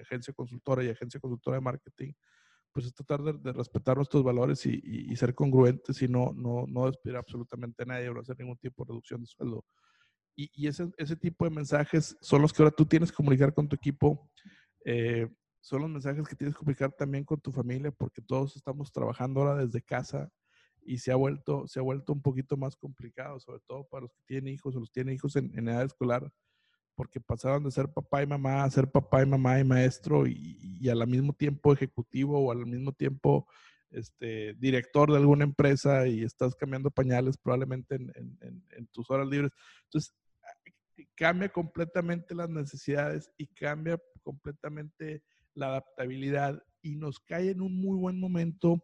agencia 0.00 0.32
consultora 0.32 0.84
y 0.84 0.88
agencia 0.88 1.20
consultora 1.20 1.56
de 1.56 1.62
marketing, 1.62 2.12
pues 2.72 2.86
es 2.86 2.94
tratar 2.94 3.22
de, 3.22 3.52
respetar 3.52 3.96
nuestros 3.96 4.22
valores 4.22 4.64
y, 4.66 5.16
ser 5.16 5.34
congruentes 5.34 6.00
y 6.02 6.08
no, 6.08 6.32
no, 6.34 6.66
no 6.68 6.86
despedir 6.86 7.16
absolutamente 7.16 7.82
a 7.82 7.86
nadie 7.86 8.08
o 8.08 8.14
no 8.14 8.20
hacer 8.20 8.38
ningún 8.38 8.58
tipo 8.58 8.84
de 8.84 8.88
reducción 8.88 9.22
de 9.22 9.26
sueldo. 9.26 9.64
Y, 10.36 10.66
ese, 10.66 10.90
ese, 10.98 11.16
tipo 11.16 11.46
de 11.46 11.50
mensajes 11.50 12.16
son 12.20 12.42
los 12.42 12.52
que 12.52 12.62
ahora 12.62 12.74
tú 12.74 12.84
tienes 12.84 13.10
que 13.10 13.16
comunicar 13.16 13.54
con 13.54 13.68
tu 13.68 13.74
equipo. 13.74 14.30
Eh, 14.84 15.26
son 15.66 15.80
los 15.80 15.90
mensajes 15.90 16.28
que 16.28 16.36
tienes 16.36 16.54
que 16.54 16.60
comunicar 16.60 16.92
también 16.92 17.24
con 17.24 17.40
tu 17.40 17.50
familia, 17.50 17.90
porque 17.90 18.22
todos 18.22 18.54
estamos 18.54 18.92
trabajando 18.92 19.40
ahora 19.40 19.66
desde 19.66 19.82
casa 19.82 20.30
y 20.80 20.98
se 20.98 21.10
ha 21.10 21.16
vuelto, 21.16 21.66
se 21.66 21.80
ha 21.80 21.82
vuelto 21.82 22.12
un 22.12 22.22
poquito 22.22 22.56
más 22.56 22.76
complicado, 22.76 23.40
sobre 23.40 23.58
todo 23.66 23.84
para 23.88 24.02
los 24.02 24.12
que 24.12 24.22
tienen 24.26 24.54
hijos 24.54 24.76
o 24.76 24.78
los 24.78 24.92
tienen 24.92 25.16
hijos 25.16 25.34
en, 25.34 25.68
edad 25.68 25.82
escolar, 25.82 26.30
porque 26.94 27.20
pasaron 27.20 27.64
de 27.64 27.72
ser 27.72 27.92
papá 27.92 28.22
y 28.22 28.28
mamá 28.28 28.62
a 28.62 28.70
ser 28.70 28.88
papá 28.88 29.24
y 29.24 29.26
mamá 29.26 29.58
y 29.58 29.64
maestro 29.64 30.24
y, 30.28 30.88
al 30.88 31.04
mismo 31.08 31.32
tiempo 31.32 31.72
ejecutivo 31.72 32.38
o 32.38 32.52
al 32.52 32.64
mismo 32.64 32.92
tiempo 32.92 33.48
este, 33.90 34.54
director 34.54 35.10
de 35.10 35.18
alguna 35.18 35.42
empresa 35.42 36.06
y 36.06 36.22
estás 36.22 36.54
cambiando 36.54 36.92
pañales 36.92 37.36
probablemente 37.38 37.96
en, 37.96 38.12
en, 38.14 38.64
en 38.70 38.86
tus 38.92 39.10
horas 39.10 39.26
libres. 39.26 39.50
Entonces, 39.86 40.14
cambia 41.16 41.48
completamente 41.48 42.36
las 42.36 42.48
necesidades 42.48 43.32
y 43.36 43.48
cambia 43.48 44.00
completamente 44.22 45.24
la 45.56 45.68
adaptabilidad 45.68 46.62
y 46.82 46.94
nos 46.94 47.18
cae 47.18 47.50
en 47.50 47.60
un 47.60 47.80
muy 47.80 47.98
buen 47.98 48.20
momento 48.20 48.80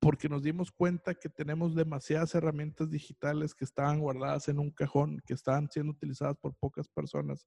porque 0.00 0.28
nos 0.28 0.42
dimos 0.42 0.72
cuenta 0.72 1.14
que 1.14 1.28
tenemos 1.28 1.74
demasiadas 1.74 2.34
herramientas 2.34 2.90
digitales 2.90 3.54
que 3.54 3.64
estaban 3.64 4.00
guardadas 4.00 4.48
en 4.48 4.58
un 4.58 4.70
cajón, 4.70 5.22
que 5.26 5.34
estaban 5.34 5.70
siendo 5.70 5.92
utilizadas 5.92 6.36
por 6.38 6.54
pocas 6.56 6.88
personas, 6.88 7.46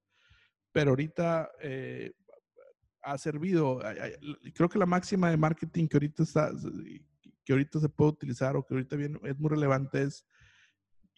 pero 0.72 0.92
ahorita 0.92 1.52
eh, 1.62 2.12
ha 3.02 3.18
servido, 3.18 3.80
creo 4.54 4.70
que 4.70 4.80
la 4.80 4.86
máxima 4.86 5.30
de 5.30 5.38
marketing 5.38 5.88
que 5.88 5.98
ahorita 5.98 6.24
está, 6.24 6.52
que 7.44 7.54
ahorita 7.54 7.80
se 7.80 7.90
puede 7.90 8.12
utilizar 8.12 8.56
o 8.56 8.64
que 8.64 8.76
ahorita 8.76 8.96
es 9.24 9.40
muy 9.40 9.50
relevante 9.50 10.04
es 10.04 10.26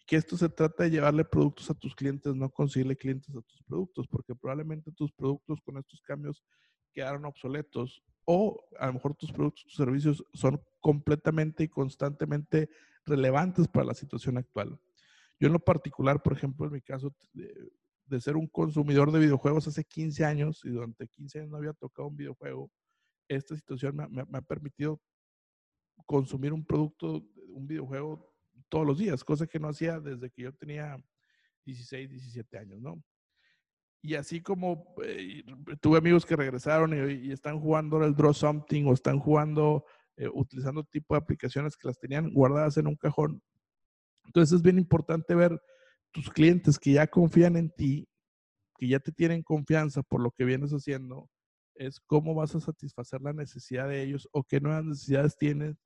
que 0.06 0.16
esto 0.16 0.36
se 0.36 0.48
trata 0.48 0.84
de 0.84 0.90
llevarle 0.90 1.24
productos 1.24 1.68
a 1.68 1.74
tus 1.74 1.94
clientes, 1.94 2.34
no 2.34 2.48
conseguirle 2.48 2.96
clientes 2.96 3.34
a 3.34 3.42
tus 3.42 3.62
productos, 3.64 4.06
porque 4.06 4.36
probablemente 4.36 4.92
tus 4.92 5.12
productos 5.12 5.60
con 5.62 5.78
estos 5.78 6.00
cambios 6.00 6.44
quedaron 6.92 7.24
obsoletos 7.24 8.02
o 8.24 8.64
a 8.78 8.86
lo 8.86 8.94
mejor 8.94 9.14
tus 9.14 9.32
productos, 9.32 9.64
tus 9.64 9.74
servicios 9.74 10.24
son 10.32 10.62
completamente 10.80 11.64
y 11.64 11.68
constantemente 11.68 12.70
relevantes 13.04 13.66
para 13.68 13.86
la 13.86 13.94
situación 13.94 14.38
actual. 14.38 14.78
Yo 15.38 15.48
en 15.48 15.52
lo 15.52 15.60
particular, 15.60 16.22
por 16.22 16.32
ejemplo, 16.32 16.66
en 16.66 16.72
mi 16.72 16.80
caso 16.80 17.14
de, 17.32 18.20
ser 18.20 18.36
un 18.36 18.46
consumidor 18.46 19.10
de 19.10 19.18
videojuegos 19.18 19.66
hace 19.66 19.84
15 19.84 20.24
años 20.24 20.64
y 20.64 20.70
durante 20.70 21.08
15 21.08 21.40
años 21.40 21.50
no 21.50 21.56
había 21.56 21.72
tocado 21.72 22.08
un 22.08 22.16
videojuego, 22.16 22.70
esta 23.28 23.56
situación 23.56 23.96
me, 23.96 24.06
me 24.08 24.38
ha 24.38 24.42
permitido 24.42 25.00
consumir 26.06 26.52
un 26.52 26.64
producto, 26.64 27.24
un 27.48 27.66
videojuego 27.66 28.35
todos 28.76 28.86
los 28.86 28.98
días, 28.98 29.24
cosa 29.24 29.46
que 29.46 29.58
no 29.58 29.68
hacía 29.68 30.00
desde 30.00 30.28
que 30.28 30.42
yo 30.42 30.54
tenía 30.54 31.02
16, 31.64 32.10
17 32.10 32.58
años, 32.58 32.78
¿no? 32.78 33.02
Y 34.02 34.16
así 34.16 34.42
como 34.42 34.94
eh, 35.02 35.42
tuve 35.80 35.96
amigos 35.96 36.26
que 36.26 36.36
regresaron 36.36 36.92
y, 36.92 37.32
están 37.32 37.58
jugando 37.58 38.04
el 38.04 38.14
Draw 38.14 38.34
Something 38.34 38.84
o 38.84 38.92
están 38.92 39.18
jugando, 39.18 39.86
eh, 40.18 40.28
utilizando 40.30 40.84
tipo 40.84 41.14
de 41.14 41.20
aplicaciones 41.20 41.74
que 41.74 41.88
las 41.88 41.98
tenían 41.98 42.30
guardadas 42.34 42.76
en 42.76 42.86
un 42.86 42.96
cajón. 42.96 43.40
Entonces 44.26 44.56
es 44.56 44.62
bien 44.62 44.76
importante 44.76 45.34
ver 45.34 45.58
tus 46.10 46.28
clientes 46.28 46.78
que 46.78 46.92
ya 46.92 47.06
confían 47.06 47.56
en 47.56 47.70
ti, 47.70 48.06
que 48.76 48.88
ya 48.88 49.00
te 49.00 49.10
tienen 49.10 49.42
confianza 49.42 50.02
por 50.02 50.20
lo 50.20 50.32
que 50.32 50.44
vienes 50.44 50.72
haciendo, 50.72 51.30
es 51.76 51.98
cómo 51.98 52.34
vas 52.34 52.54
a 52.54 52.60
satisfacer 52.60 53.22
la 53.22 53.32
necesidad 53.32 53.88
de 53.88 54.02
ellos 54.02 54.28
o 54.32 54.44
qué 54.44 54.60
nuevas 54.60 54.84
necesidades 54.84 55.34
tienes 55.38 55.85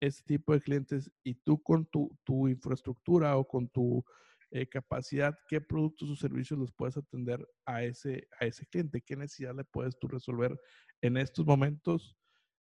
ese 0.00 0.22
tipo 0.24 0.52
de 0.52 0.60
clientes 0.60 1.10
y 1.22 1.34
tú 1.34 1.62
con 1.62 1.86
tu, 1.86 2.16
tu 2.24 2.48
infraestructura 2.48 3.36
o 3.36 3.46
con 3.46 3.68
tu 3.68 4.04
eh, 4.52 4.66
capacidad, 4.66 5.38
qué 5.46 5.60
productos 5.60 6.10
o 6.10 6.16
servicios 6.16 6.58
los 6.58 6.72
puedes 6.72 6.96
atender 6.96 7.46
a 7.66 7.84
ese, 7.84 8.26
a 8.40 8.46
ese 8.46 8.66
cliente, 8.66 9.00
qué 9.00 9.14
necesidad 9.14 9.54
le 9.54 9.62
puedes 9.62 9.96
tú 9.98 10.08
resolver 10.08 10.58
en 11.02 11.16
estos 11.16 11.46
momentos. 11.46 12.16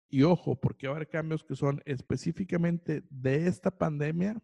Y 0.08 0.24
ojo, 0.24 0.58
porque 0.58 0.88
va 0.88 0.94
a 0.94 0.96
haber 0.98 1.10
cambios 1.10 1.44
que 1.44 1.56
son 1.56 1.82
específicamente 1.84 3.04
de 3.10 3.48
esta 3.48 3.78
pandemia, 3.78 4.42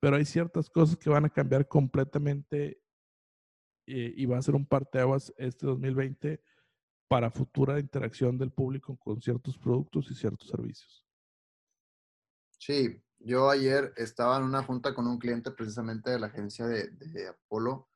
pero 0.00 0.16
hay 0.16 0.24
ciertas 0.24 0.68
cosas 0.68 0.96
que 0.96 1.10
van 1.10 1.26
a 1.26 1.30
cambiar 1.30 1.68
completamente 1.68 2.82
eh, 3.86 4.14
y 4.16 4.26
va 4.26 4.38
a 4.38 4.42
ser 4.42 4.56
un 4.56 4.66
parteaguas 4.66 5.32
este 5.36 5.66
2020 5.66 6.42
para 7.08 7.30
futura 7.30 7.78
interacción 7.78 8.38
del 8.38 8.50
público 8.50 8.96
con 8.96 9.20
ciertos 9.20 9.56
productos 9.58 10.10
y 10.10 10.14
ciertos 10.14 10.48
servicios. 10.48 11.04
Sí, 12.60 13.02
yo 13.20 13.48
ayer 13.48 13.94
estaba 13.96 14.36
en 14.36 14.42
una 14.44 14.62
junta 14.62 14.94
con 14.94 15.06
un 15.06 15.18
cliente 15.18 15.50
precisamente 15.50 16.10
de 16.10 16.20
la 16.20 16.26
agencia 16.26 16.66
de, 16.66 16.92
Apolo 17.28 17.88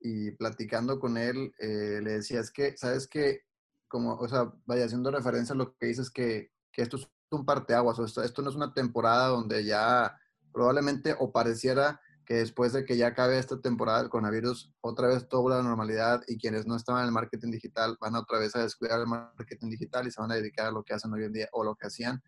y 0.00 0.30
platicando 0.32 0.98
con 0.98 1.18
él, 1.18 1.54
eh, 1.58 2.00
le 2.02 2.12
decía, 2.12 2.40
es 2.40 2.50
que, 2.50 2.76
¿sabes 2.78 3.06
qué? 3.08 3.42
Como, 3.88 4.14
o 4.14 4.26
sea, 4.26 4.50
vaya 4.64 4.86
haciendo 4.86 5.10
referencia 5.10 5.52
a 5.52 5.56
lo 5.58 5.76
que 5.76 5.86
dices, 5.88 6.10
que, 6.10 6.50
que 6.72 6.80
esto 6.80 6.96
es 6.96 7.10
un 7.30 7.44
parteaguas, 7.44 7.98
o 7.98 8.06
esto, 8.06 8.22
esto 8.22 8.40
no 8.40 8.48
es 8.48 8.56
una 8.56 8.72
temporada 8.72 9.28
donde 9.28 9.64
ya 9.64 10.18
probablemente 10.50 11.14
o 11.18 11.30
pareciera 11.30 12.00
que 12.24 12.36
después 12.36 12.72
de 12.72 12.86
que 12.86 12.96
ya 12.96 13.08
acabe 13.08 13.38
esta 13.38 13.60
temporada 13.60 14.00
del 14.00 14.08
coronavirus, 14.08 14.72
otra 14.80 15.08
vez 15.08 15.28
todo 15.28 15.50
la 15.50 15.62
normalidad 15.62 16.22
y 16.26 16.38
quienes 16.38 16.66
no 16.66 16.74
estaban 16.74 17.02
en 17.02 17.08
el 17.08 17.12
marketing 17.12 17.50
digital 17.50 17.98
van 18.00 18.16
otra 18.16 18.38
vez 18.38 18.56
a 18.56 18.62
descuidar 18.62 19.00
el 19.00 19.06
marketing 19.06 19.68
digital 19.68 20.06
y 20.06 20.10
se 20.10 20.22
van 20.22 20.32
a 20.32 20.36
dedicar 20.36 20.66
a 20.66 20.70
lo 20.70 20.82
que 20.82 20.94
hacen 20.94 21.12
hoy 21.12 21.24
en 21.24 21.32
día 21.34 21.48
o 21.52 21.62
lo 21.62 21.76
que 21.76 21.86
hacían. 21.86 22.22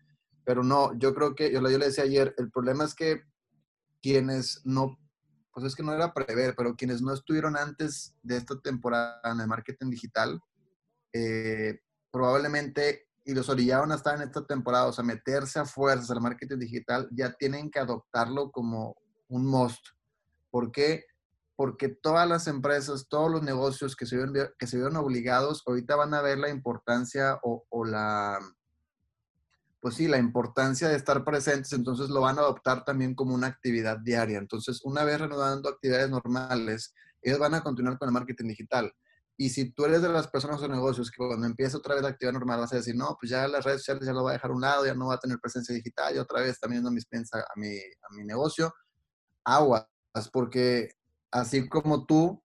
Pero 0.49 0.63
no, 0.63 0.97
yo 0.97 1.13
creo 1.13 1.35
que, 1.35 1.51
yo, 1.51 1.61
yo 1.61 1.77
le 1.77 1.85
decía 1.85 2.05
ayer, 2.05 2.33
el 2.39 2.49
problema 2.49 2.83
es 2.83 2.95
que 2.95 3.21
quienes 4.01 4.61
no, 4.65 4.97
pues 5.53 5.63
es 5.63 5.75
que 5.75 5.83
no 5.83 5.93
era 5.93 6.11
prever, 6.11 6.55
pero 6.57 6.75
quienes 6.75 7.03
no 7.03 7.13
estuvieron 7.13 7.55
antes 7.55 8.15
de 8.23 8.37
esta 8.37 8.59
temporada 8.59 9.21
en 9.25 9.41
el 9.41 9.47
marketing 9.47 9.91
digital, 9.91 10.41
eh, 11.13 11.81
probablemente, 12.09 13.09
y 13.25 13.35
los 13.35 13.47
orillaron 13.47 13.91
a 13.91 13.95
estar 13.95 14.15
en 14.15 14.23
esta 14.23 14.43
temporada, 14.43 14.87
o 14.87 14.91
sea, 14.91 15.03
meterse 15.03 15.59
a 15.59 15.65
fuerzas 15.65 16.09
al 16.09 16.21
marketing 16.21 16.57
digital, 16.57 17.07
ya 17.11 17.31
tienen 17.33 17.69
que 17.69 17.77
adoptarlo 17.77 18.49
como 18.49 18.97
un 19.27 19.45
must. 19.45 19.85
¿Por 20.49 20.71
qué? 20.71 21.05
Porque 21.55 21.89
todas 21.89 22.27
las 22.27 22.47
empresas, 22.47 23.05
todos 23.07 23.29
los 23.29 23.43
negocios 23.43 23.95
que 23.95 24.07
se 24.07 24.15
vieron, 24.15 24.33
que 24.57 24.65
se 24.65 24.77
vieron 24.77 24.95
obligados, 24.95 25.61
ahorita 25.67 25.95
van 25.95 26.15
a 26.15 26.23
ver 26.23 26.39
la 26.39 26.49
importancia 26.49 27.37
o, 27.43 27.67
o 27.69 27.85
la 27.85 28.39
pues 29.79 29.95
sí, 29.95 30.07
la 30.07 30.17
importancia 30.17 30.89
de 30.89 30.95
estar 30.95 31.23
presentes, 31.23 31.71
entonces 31.73 32.09
lo 32.09 32.21
van 32.21 32.37
a 32.37 32.41
adoptar 32.41 32.83
también 32.83 33.15
como 33.15 33.33
una 33.33 33.47
actividad 33.47 33.97
diaria. 33.99 34.37
Entonces, 34.37 34.81
una 34.83 35.03
vez 35.03 35.19
reanudando 35.19 35.69
actividades 35.69 36.09
normales, 36.09 36.93
ellos 37.21 37.39
van 37.39 37.53
a 37.53 37.61
continuar 37.61 37.97
con 37.97 38.09
el 38.09 38.13
marketing 38.13 38.47
digital. 38.49 38.93
Y 39.37 39.49
si 39.51 39.71
tú 39.71 39.85
eres 39.85 40.01
de 40.01 40.09
las 40.09 40.27
personas 40.27 40.61
o 40.61 40.67
negocios 40.67 41.09
que 41.09 41.25
cuando 41.25 41.47
empieza 41.47 41.77
otra 41.77 41.95
vez 41.95 42.03
la 42.03 42.09
actividad 42.09 42.33
normal 42.33 42.59
vas 42.59 42.73
a 42.73 42.75
decir, 42.75 42.93
no, 42.95 43.15
pues 43.19 43.29
ya 43.31 43.47
las 43.47 43.63
redes 43.63 43.81
sociales 43.81 44.05
ya 44.05 44.11
lo 44.11 44.25
va 44.25 44.31
a 44.31 44.33
dejar 44.33 44.51
a 44.51 44.53
un 44.53 44.61
lado, 44.61 44.85
ya 44.85 44.93
no 44.93 45.07
va 45.07 45.15
a 45.15 45.19
tener 45.19 45.39
presencia 45.39 45.73
digital, 45.73 46.13
y 46.13 46.17
otra 46.17 46.41
vez 46.41 46.59
también 46.59 46.83
no 46.83 46.91
mis 46.91 47.05
piensa 47.05 47.39
a 47.39 47.53
mi, 47.55 47.77
a 47.77 48.13
mi 48.13 48.25
negocio, 48.25 48.73
aguas, 49.45 49.87
porque 50.33 50.91
así 51.31 51.69
como 51.69 52.05
tú, 52.05 52.43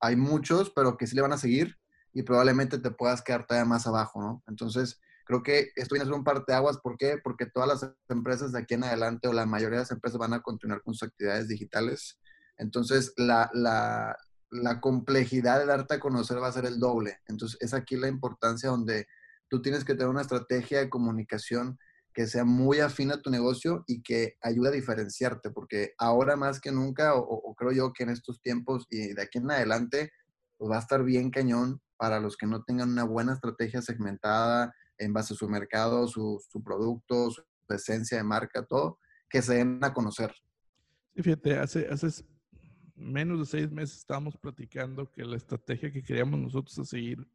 hay 0.00 0.16
muchos, 0.16 0.70
pero 0.74 0.96
que 0.96 1.06
sí 1.06 1.14
le 1.14 1.22
van 1.22 1.32
a 1.32 1.38
seguir 1.38 1.78
y 2.12 2.24
probablemente 2.24 2.78
te 2.78 2.90
puedas 2.90 3.22
quedar 3.22 3.46
todavía 3.46 3.68
más 3.68 3.86
abajo, 3.86 4.20
¿no? 4.20 4.42
Entonces, 4.48 5.00
Creo 5.32 5.42
que 5.42 5.70
esto 5.76 5.94
viene 5.94 6.02
a 6.02 6.06
ser 6.08 6.14
un 6.14 6.24
parte 6.24 6.52
de 6.52 6.56
aguas. 6.56 6.76
¿Por 6.76 6.98
qué? 6.98 7.16
Porque 7.24 7.46
todas 7.46 7.66
las 7.66 7.90
empresas 8.10 8.52
de 8.52 8.58
aquí 8.58 8.74
en 8.74 8.84
adelante 8.84 9.28
o 9.28 9.32
la 9.32 9.46
mayoría 9.46 9.78
de 9.78 9.84
las 9.84 9.90
empresas 9.90 10.18
van 10.18 10.34
a 10.34 10.42
continuar 10.42 10.82
con 10.82 10.92
sus 10.92 11.08
actividades 11.08 11.48
digitales. 11.48 12.18
Entonces, 12.58 13.14
la, 13.16 13.50
la, 13.54 14.14
la 14.50 14.78
complejidad 14.82 15.58
de 15.58 15.64
darte 15.64 15.94
a 15.94 16.00
conocer 16.00 16.36
va 16.36 16.48
a 16.48 16.52
ser 16.52 16.66
el 16.66 16.78
doble. 16.78 17.16
Entonces, 17.28 17.56
es 17.62 17.72
aquí 17.72 17.96
la 17.96 18.08
importancia 18.08 18.68
donde 18.68 19.06
tú 19.48 19.62
tienes 19.62 19.86
que 19.86 19.94
tener 19.94 20.08
una 20.08 20.20
estrategia 20.20 20.80
de 20.80 20.90
comunicación 20.90 21.78
que 22.12 22.26
sea 22.26 22.44
muy 22.44 22.80
afín 22.80 23.10
a 23.10 23.22
tu 23.22 23.30
negocio 23.30 23.84
y 23.86 24.02
que 24.02 24.36
ayude 24.42 24.68
a 24.68 24.72
diferenciarte, 24.72 25.50
porque 25.50 25.94
ahora 25.96 26.36
más 26.36 26.60
que 26.60 26.72
nunca, 26.72 27.14
o, 27.14 27.54
creo 27.54 27.72
yo 27.72 27.94
que 27.94 28.02
en 28.02 28.10
estos 28.10 28.42
tiempos 28.42 28.86
y 28.90 29.14
de 29.14 29.22
aquí 29.22 29.38
en 29.38 29.50
adelante, 29.50 30.12
pues 30.58 30.70
va 30.70 30.76
a 30.76 30.80
estar 30.80 31.02
bien 31.04 31.30
cañón 31.30 31.80
para 31.96 32.20
los 32.20 32.36
que 32.36 32.46
no 32.46 32.64
tengan 32.64 32.90
una 32.90 33.04
buena 33.04 33.32
estrategia 33.32 33.80
segmentada, 33.80 34.74
en 35.02 35.12
base 35.12 35.34
a 35.34 35.36
su 35.36 35.48
mercado, 35.48 36.06
su, 36.08 36.42
su 36.48 36.62
producto, 36.62 37.30
su 37.30 37.42
presencia 37.66 38.18
de 38.18 38.24
marca, 38.24 38.64
todo, 38.64 38.98
que 39.28 39.42
se 39.42 39.54
den 39.54 39.78
a 39.82 39.92
conocer. 39.92 40.32
Sí, 41.14 41.22
fíjate, 41.22 41.58
hace, 41.58 41.88
hace 41.88 42.24
menos 42.94 43.40
de 43.40 43.46
seis 43.46 43.70
meses 43.70 43.98
estábamos 43.98 44.36
platicando 44.36 45.10
que 45.10 45.24
la 45.24 45.36
estrategia 45.36 45.90
que 45.90 46.02
queríamos 46.02 46.38
nosotros 46.40 46.88
seguir 46.88 47.26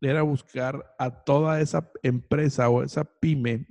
era 0.00 0.22
buscar 0.22 0.94
a 0.98 1.10
toda 1.24 1.60
esa 1.60 1.90
empresa 2.02 2.68
o 2.68 2.82
esa 2.82 3.04
pyme 3.04 3.66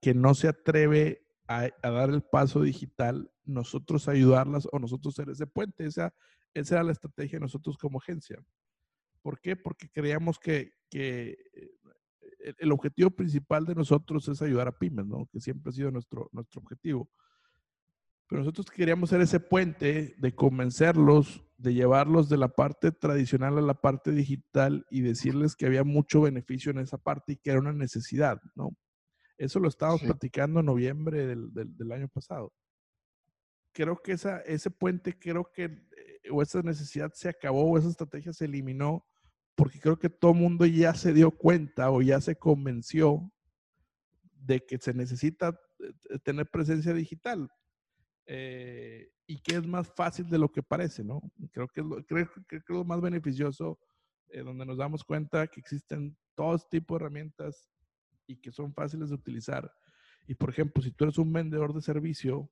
que 0.00 0.14
no 0.14 0.34
se 0.34 0.48
atreve 0.48 1.26
a, 1.46 1.68
a, 1.82 1.90
dar 1.90 2.10
el 2.10 2.22
paso 2.22 2.62
digital, 2.62 3.30
nosotros 3.44 4.08
ayudarlas 4.08 4.68
o 4.70 4.78
nosotros 4.78 5.14
ser 5.14 5.28
ese 5.30 5.46
puente. 5.46 5.86
Esa, 5.86 6.14
esa 6.54 6.76
era 6.76 6.84
la 6.84 6.92
estrategia 6.92 7.38
de 7.38 7.42
nosotros 7.42 7.76
como 7.78 7.98
agencia. 7.98 8.38
¿Por 9.22 9.40
qué? 9.40 9.56
Porque 9.56 9.88
creíamos 9.88 10.38
que, 10.38 10.72
que 10.90 11.36
el, 12.58 12.72
objetivo 12.72 13.10
principal 13.10 13.64
de 13.66 13.74
nosotros 13.74 14.28
es 14.28 14.42
ayudar 14.42 14.68
a 14.68 14.78
pymes, 14.78 15.06
¿no? 15.06 15.28
Que 15.32 15.40
siempre 15.40 15.70
ha 15.70 15.72
sido 15.72 15.90
nuestro, 15.90 16.28
nuestro 16.32 16.60
objetivo. 16.60 17.10
Pero 18.28 18.40
nosotros 18.40 18.70
queríamos 18.70 19.10
ser 19.10 19.20
ese 19.20 19.40
puente 19.40 20.14
de 20.18 20.34
convencerlos, 20.34 21.44
de 21.58 21.74
llevarlos 21.74 22.28
de 22.28 22.38
la 22.38 22.48
parte 22.48 22.90
tradicional 22.90 23.58
a 23.58 23.62
la 23.62 23.74
parte 23.74 24.10
digital 24.10 24.86
y 24.90 25.02
decirles 25.02 25.54
que 25.54 25.66
había 25.66 25.84
mucho 25.84 26.22
beneficio 26.22 26.70
en 26.70 26.78
esa 26.78 26.98
parte 26.98 27.32
y 27.32 27.36
que 27.36 27.50
era 27.50 27.60
una 27.60 27.72
necesidad, 27.72 28.40
¿no? 28.54 28.70
Eso 29.38 29.58
lo 29.58 29.68
estábamos 29.68 30.02
platicando 30.02 30.60
en 30.60 30.66
noviembre 30.66 31.26
del, 31.26 31.52
del, 31.52 31.76
del, 31.76 31.92
año 31.92 32.08
pasado. 32.08 32.52
Creo 33.72 34.00
que 34.00 34.12
esa, 34.12 34.40
ese 34.42 34.70
puente, 34.70 35.18
creo 35.18 35.50
que, 35.52 35.64
eh, 35.64 36.30
o 36.30 36.42
esa 36.42 36.62
necesidad 36.62 37.10
se 37.14 37.28
acabó, 37.28 37.70
o 37.70 37.78
esa 37.78 37.88
estrategia 37.88 38.32
se 38.32 38.44
eliminó 38.44 39.04
porque 39.54 39.80
creo 39.80 39.98
que 39.98 40.10
todo 40.10 40.32
el 40.32 40.38
mundo 40.38 40.66
ya 40.66 40.94
se 40.94 41.12
dio 41.12 41.30
cuenta 41.30 41.90
o 41.90 42.02
ya 42.02 42.20
se 42.20 42.36
convenció 42.36 43.30
de 44.34 44.64
que 44.64 44.78
se 44.78 44.94
necesita 44.94 45.58
eh, 45.80 46.18
tener 46.20 46.50
presencia 46.50 46.92
digital 46.94 47.50
eh, 48.26 49.10
y 49.26 49.40
que 49.40 49.56
es 49.56 49.66
más 49.66 49.92
fácil 49.94 50.28
de 50.28 50.38
lo 50.38 50.50
que 50.50 50.62
parece, 50.62 51.04
¿no? 51.04 51.22
Creo 51.52 51.68
que 51.68 51.80
es 51.80 51.86
lo, 51.86 52.04
creo, 52.04 52.28
que 52.48 52.60
lo 52.68 52.84
más 52.84 53.00
beneficioso, 53.00 53.78
eh, 54.28 54.42
donde 54.42 54.66
nos 54.66 54.78
damos 54.78 55.04
cuenta 55.04 55.46
que 55.46 55.60
existen 55.60 56.16
todo 56.34 56.58
tipo 56.70 56.94
de 56.94 57.04
herramientas 57.04 57.68
y 58.26 58.36
que 58.36 58.52
son 58.52 58.72
fáciles 58.72 59.10
de 59.10 59.16
utilizar. 59.16 59.70
Y 60.26 60.34
por 60.34 60.50
ejemplo, 60.50 60.82
si 60.82 60.92
tú 60.92 61.04
eres 61.04 61.18
un 61.18 61.32
vendedor 61.32 61.74
de 61.74 61.82
servicio, 61.82 62.50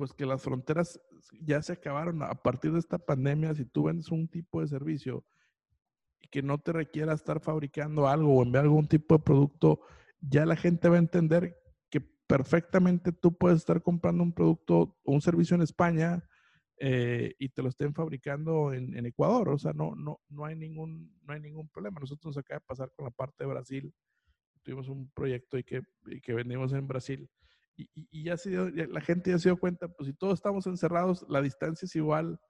pues 0.00 0.14
que 0.14 0.24
las 0.24 0.40
fronteras 0.40 0.98
ya 1.42 1.60
se 1.60 1.74
acabaron 1.74 2.22
a 2.22 2.34
partir 2.34 2.72
de 2.72 2.78
esta 2.78 2.96
pandemia. 2.96 3.54
Si 3.54 3.66
tú 3.66 3.82
vendes 3.82 4.10
un 4.10 4.28
tipo 4.28 4.62
de 4.62 4.66
servicio 4.66 5.26
y 6.18 6.28
que 6.28 6.40
no 6.40 6.56
te 6.56 6.72
requiera 6.72 7.12
estar 7.12 7.38
fabricando 7.38 8.08
algo 8.08 8.34
o 8.34 8.42
enviar 8.42 8.64
algún 8.64 8.88
tipo 8.88 9.18
de 9.18 9.22
producto 9.22 9.82
ya 10.22 10.46
la 10.46 10.56
gente 10.56 10.88
va 10.88 10.96
a 10.96 11.00
entender 11.00 11.54
que 11.90 12.00
perfectamente 12.00 13.12
tú 13.12 13.36
puedes 13.36 13.58
estar 13.58 13.82
comprando 13.82 14.22
un 14.22 14.32
producto 14.32 14.96
o 15.04 15.12
un 15.12 15.20
servicio 15.20 15.54
en 15.54 15.60
España 15.60 16.24
eh, 16.78 17.34
y 17.38 17.50
te 17.50 17.62
lo 17.62 17.68
estén 17.68 17.92
fabricando 17.92 18.72
en, 18.72 19.04
Ecuador. 19.04 19.50
O 19.50 19.58
sea, 19.58 19.74
no, 19.74 19.94
no, 19.96 20.18
no, 20.30 20.46
hay 20.46 20.56
ningún, 20.56 21.14
no 21.26 21.34
hay 21.34 21.40
ningún 21.40 21.68
problema. 21.68 22.00
Nosotros 22.00 22.34
nos 22.34 22.38
acaba 22.38 22.60
de 22.60 22.64
pasar 22.66 22.90
con 22.96 23.04
la 23.04 23.10
parte 23.10 23.44
de 23.44 23.50
Brasil. 23.50 23.94
Tuvimos 24.62 24.88
un 24.88 25.10
proyecto 25.10 25.58
y 25.58 25.64
que, 25.64 25.82
y 26.06 26.22
que 26.22 26.32
vendimos 26.32 26.72
en 26.72 26.88
Brasil. 26.88 27.28
Y, 27.94 28.24
ya 28.24 28.36
se 28.36 28.50
dio, 28.50 28.68
la 28.68 29.00
gente 29.00 29.30
ya 29.30 29.38
se 29.38 29.48
dio 29.48 29.58
cuenta, 29.58 29.88
pues 29.88 30.08
si 30.08 30.14
todos 30.14 30.34
estamos 30.34 30.66
encerrados, 30.66 31.24
la 31.28 31.40
distancia 31.40 31.86
es 31.86 31.96
igual 31.96 32.40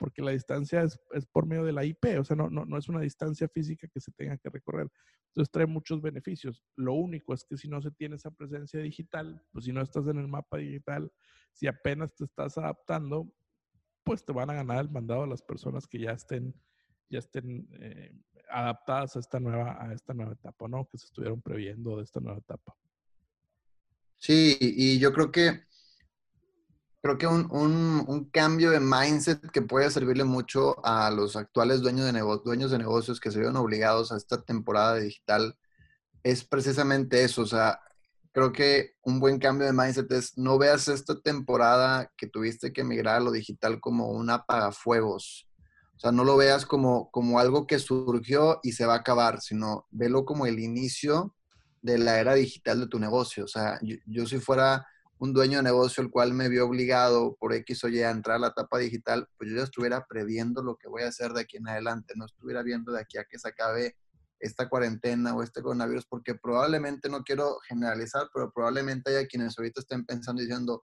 porque 0.00 0.22
la 0.22 0.30
distancia 0.30 0.82
es, 0.82 0.98
es, 1.12 1.26
por 1.26 1.44
medio 1.44 1.62
de 1.62 1.72
la 1.72 1.84
IP, 1.84 2.18
o 2.18 2.24
sea, 2.24 2.34
no, 2.34 2.48
no, 2.48 2.64
no, 2.64 2.78
es 2.78 2.88
una 2.88 3.00
distancia 3.00 3.46
física 3.48 3.86
que 3.86 4.00
se 4.00 4.10
tenga 4.12 4.38
que 4.38 4.48
recorrer. 4.48 4.88
Entonces 5.26 5.52
trae 5.52 5.66
muchos 5.66 6.00
beneficios. 6.00 6.64
Lo 6.74 6.94
único 6.94 7.34
es 7.34 7.44
que 7.44 7.58
si 7.58 7.68
no 7.68 7.82
se 7.82 7.90
tiene 7.90 8.16
esa 8.16 8.30
presencia 8.30 8.80
digital, 8.80 9.44
pues 9.52 9.66
si 9.66 9.72
no 9.72 9.82
estás 9.82 10.06
en 10.08 10.16
el 10.16 10.26
mapa 10.26 10.56
digital, 10.56 11.12
si 11.52 11.66
apenas 11.66 12.14
te 12.14 12.24
estás 12.24 12.56
adaptando, 12.56 13.30
pues 14.02 14.24
te 14.24 14.32
van 14.32 14.48
a 14.48 14.54
ganar 14.54 14.80
el 14.80 14.90
mandado 14.90 15.24
a 15.24 15.26
las 15.26 15.42
personas 15.42 15.86
que 15.86 15.98
ya 15.98 16.12
estén, 16.12 16.54
ya 17.10 17.18
estén 17.18 17.68
eh, 17.80 18.10
adaptadas 18.48 19.16
a 19.16 19.20
esta, 19.20 19.38
nueva, 19.38 19.76
a 19.84 19.92
esta 19.92 20.14
nueva 20.14 20.32
etapa, 20.32 20.66
¿no? 20.66 20.88
Que 20.88 20.96
se 20.96 21.06
estuvieron 21.06 21.42
previendo 21.42 21.98
de 21.98 22.04
esta 22.04 22.20
nueva 22.20 22.38
etapa. 22.38 22.74
Sí, 24.20 24.56
y 24.60 24.98
yo 24.98 25.12
creo 25.12 25.32
que 25.32 25.64
creo 27.02 27.18
que 27.18 27.26
un, 27.26 27.48
un, 27.50 28.30
cambio 28.30 28.70
de 28.70 28.80
mindset 28.80 29.50
que 29.50 29.62
puede 29.62 29.90
servirle 29.90 30.24
mucho 30.24 30.84
a 30.84 31.10
los 31.10 31.36
actuales 31.36 31.80
dueños 31.80 32.12
de, 32.12 32.20
dueños 32.44 32.70
de 32.70 32.78
negocios 32.78 33.20
que 33.20 33.30
se 33.30 33.38
vieron 33.38 33.56
obligados 33.56 34.12
a 34.12 34.16
esta 34.18 34.42
temporada 34.42 34.96
digital 34.96 35.56
es 36.22 36.44
precisamente 36.44 37.24
eso. 37.24 37.42
O 37.42 37.46
sea, 37.46 37.80
creo 38.32 38.52
que 38.52 38.96
un 39.02 39.20
buen 39.20 39.38
cambio 39.38 39.66
de 39.66 39.72
mindset 39.72 40.12
es 40.12 40.36
no 40.36 40.58
veas 40.58 40.88
esta 40.88 41.18
temporada 41.20 42.12
que 42.16 42.26
tuviste 42.26 42.72
que 42.72 42.84
migrar 42.84 43.16
a 43.16 43.20
lo 43.20 43.30
digital 43.32 43.80
como 43.80 44.10
un 44.10 44.30
apagafuegos. 44.30 45.48
O 45.96 46.00
sea, 46.00 46.12
no 46.12 46.24
lo 46.24 46.36
veas 46.36 46.66
como, 46.66 47.10
como 47.10 47.40
algo 47.40 47.66
que 47.66 47.78
surgió 47.78 48.60
y 48.62 48.72
se 48.72 48.86
va 48.86 48.94
a 48.94 48.98
acabar, 48.98 49.40
sino 49.40 49.86
velo 49.90 50.24
como 50.26 50.46
el 50.46 50.58
inicio 50.60 51.34
de 51.82 51.98
la 51.98 52.20
era 52.20 52.34
digital 52.34 52.80
de 52.80 52.86
tu 52.86 52.98
negocio. 52.98 53.44
O 53.44 53.48
sea, 53.48 53.78
yo, 53.82 54.26
si 54.26 54.38
fuera 54.38 54.86
un 55.18 55.32
dueño 55.32 55.58
de 55.58 55.64
negocio 55.64 56.02
el 56.02 56.10
cual 56.10 56.32
me 56.32 56.48
vio 56.48 56.66
obligado 56.66 57.36
por 57.38 57.52
X 57.52 57.84
o 57.84 57.88
Y 57.88 58.00
a 58.00 58.10
entrar 58.10 58.36
a 58.36 58.40
la 58.40 58.46
etapa 58.48 58.78
digital, 58.78 59.28
pues 59.36 59.50
yo 59.50 59.56
ya 59.56 59.64
estuviera 59.64 60.06
previendo 60.06 60.62
lo 60.62 60.76
que 60.76 60.88
voy 60.88 61.02
a 61.02 61.08
hacer 61.08 61.32
de 61.32 61.42
aquí 61.42 61.58
en 61.58 61.68
adelante, 61.68 62.14
no 62.16 62.26
estuviera 62.26 62.62
viendo 62.62 62.92
de 62.92 63.00
aquí 63.00 63.18
a 63.18 63.24
que 63.24 63.38
se 63.38 63.48
acabe 63.48 63.96
esta 64.38 64.68
cuarentena 64.68 65.34
o 65.34 65.42
este 65.42 65.62
coronavirus, 65.62 66.06
porque 66.06 66.34
probablemente, 66.34 67.10
no 67.10 67.22
quiero 67.22 67.58
generalizar, 67.68 68.28
pero 68.32 68.50
probablemente 68.50 69.10
haya 69.10 69.28
quienes 69.28 69.58
ahorita 69.58 69.80
estén 69.80 70.06
pensando 70.06 70.40
y 70.40 70.46
diciendo, 70.46 70.82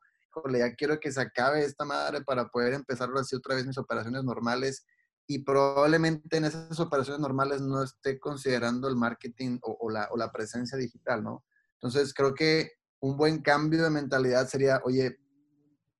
ya 0.53 0.75
quiero 0.75 0.99
que 0.99 1.11
se 1.11 1.21
acabe 1.21 1.63
esta 1.63 1.83
madre 1.83 2.21
para 2.21 2.47
poder 2.49 2.73
empezar 2.73 3.09
así 3.15 3.35
otra 3.35 3.55
vez 3.55 3.65
mis 3.65 3.77
operaciones 3.77 4.23
normales 4.23 4.85
y 5.27 5.39
probablemente 5.39 6.37
en 6.37 6.45
esas 6.45 6.79
operaciones 6.79 7.19
normales 7.19 7.61
no 7.61 7.83
esté 7.83 8.17
considerando 8.17 8.87
el 8.87 8.95
marketing 8.95 9.59
o, 9.61 9.89
la, 9.89 10.07
o 10.11 10.17
la 10.17 10.31
presencia 10.31 10.77
digital, 10.77 11.23
¿no? 11.23 11.43
Entonces 11.73 12.13
creo 12.13 12.33
que 12.33 12.71
un 12.99 13.17
buen 13.17 13.41
cambio 13.41 13.83
de 13.83 13.89
mentalidad 13.89 14.47
sería, 14.47 14.81
oye, 14.85 15.19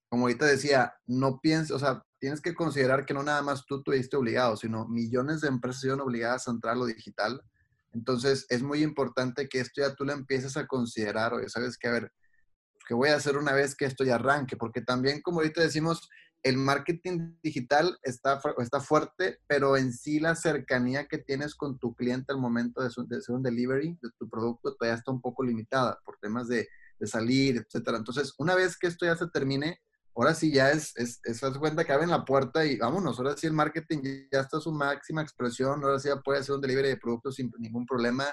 como 0.09 0.23
ahorita 0.23 0.45
decía, 0.45 0.93
no 1.05 1.39
pienses, 1.41 1.71
o 1.71 1.79
sea, 1.79 2.01
tienes 2.19 2.41
que 2.41 2.55
considerar 2.55 3.05
que 3.05 3.13
no 3.13 3.21
nada 3.21 3.41
más 3.41 3.65
tú 3.65 3.77
estuviste 3.77 4.15
obligado, 4.15 4.55
sino 4.55 4.87
millones 4.87 5.41
de 5.41 5.49
empresas 5.49 5.81
son 5.81 6.01
obligadas 6.01 6.47
a 6.47 6.51
entrar 6.51 6.77
lo 6.77 6.85
digital. 6.85 7.41
Entonces, 7.93 8.45
es 8.49 8.63
muy 8.63 8.81
importante 8.81 9.47
que 9.49 9.59
esto 9.59 9.81
ya 9.81 9.93
tú 9.93 10.05
lo 10.05 10.13
empieces 10.13 10.55
a 10.57 10.65
considerar, 10.65 11.33
oye, 11.33 11.49
sabes 11.49 11.77
que, 11.77 11.87
a 11.87 11.91
ver, 11.91 12.11
¿qué 12.87 12.93
voy 12.93 13.09
a 13.09 13.15
hacer 13.15 13.37
una 13.37 13.53
vez 13.53 13.75
que 13.75 13.85
esto 13.85 14.03
ya 14.03 14.15
arranque? 14.15 14.55
Porque 14.55 14.81
también, 14.81 15.21
como 15.21 15.39
ahorita 15.39 15.61
decimos, 15.61 16.09
el 16.47 16.57
marketing 16.57 17.35
digital 17.41 17.97
está, 18.03 18.39
está 18.59 18.79
fuerte, 18.79 19.39
pero 19.47 19.77
en 19.77 19.93
sí 19.93 20.19
la 20.19 20.35
cercanía 20.35 21.07
que 21.07 21.17
tienes 21.17 21.55
con 21.55 21.77
tu 21.79 21.95
cliente 21.95 22.31
al 22.31 22.39
momento 22.39 22.81
de, 22.81 22.89
de 23.07 23.17
hacer 23.17 23.35
un 23.35 23.43
delivery 23.43 23.97
de 24.01 24.09
tu 24.17 24.29
producto 24.29 24.75
todavía 24.75 24.97
está 24.97 25.11
un 25.11 25.21
poco 25.21 25.43
limitada 25.43 25.99
por 26.05 26.17
temas 26.19 26.47
de 26.47 26.67
de 26.99 27.07
salir, 27.07 27.57
etcétera. 27.57 27.97
Entonces, 27.97 28.33
una 28.37 28.55
vez 28.55 28.77
que 28.77 28.87
esto 28.87 29.05
ya 29.05 29.15
se 29.15 29.27
termine, 29.27 29.79
ahora 30.15 30.33
sí 30.33 30.51
ya 30.51 30.71
es, 30.71 30.95
es, 30.95 31.19
es 31.23 31.41
cuenta 31.59 31.83
que 31.83 31.93
abren 31.93 32.09
la 32.09 32.25
puerta 32.25 32.65
y 32.65 32.77
vámonos, 32.77 33.19
ahora 33.19 33.37
sí 33.37 33.47
el 33.47 33.53
marketing 33.53 34.27
ya 34.31 34.41
está 34.41 34.57
a 34.57 34.61
su 34.61 34.71
máxima 34.71 35.21
expresión, 35.21 35.83
ahora 35.83 35.99
sí 35.99 36.09
ya 36.09 36.21
puede 36.21 36.39
hacer 36.39 36.55
un 36.55 36.61
delivery 36.61 36.89
de 36.89 36.97
productos 36.97 37.35
sin 37.35 37.51
ningún 37.59 37.85
problema. 37.85 38.25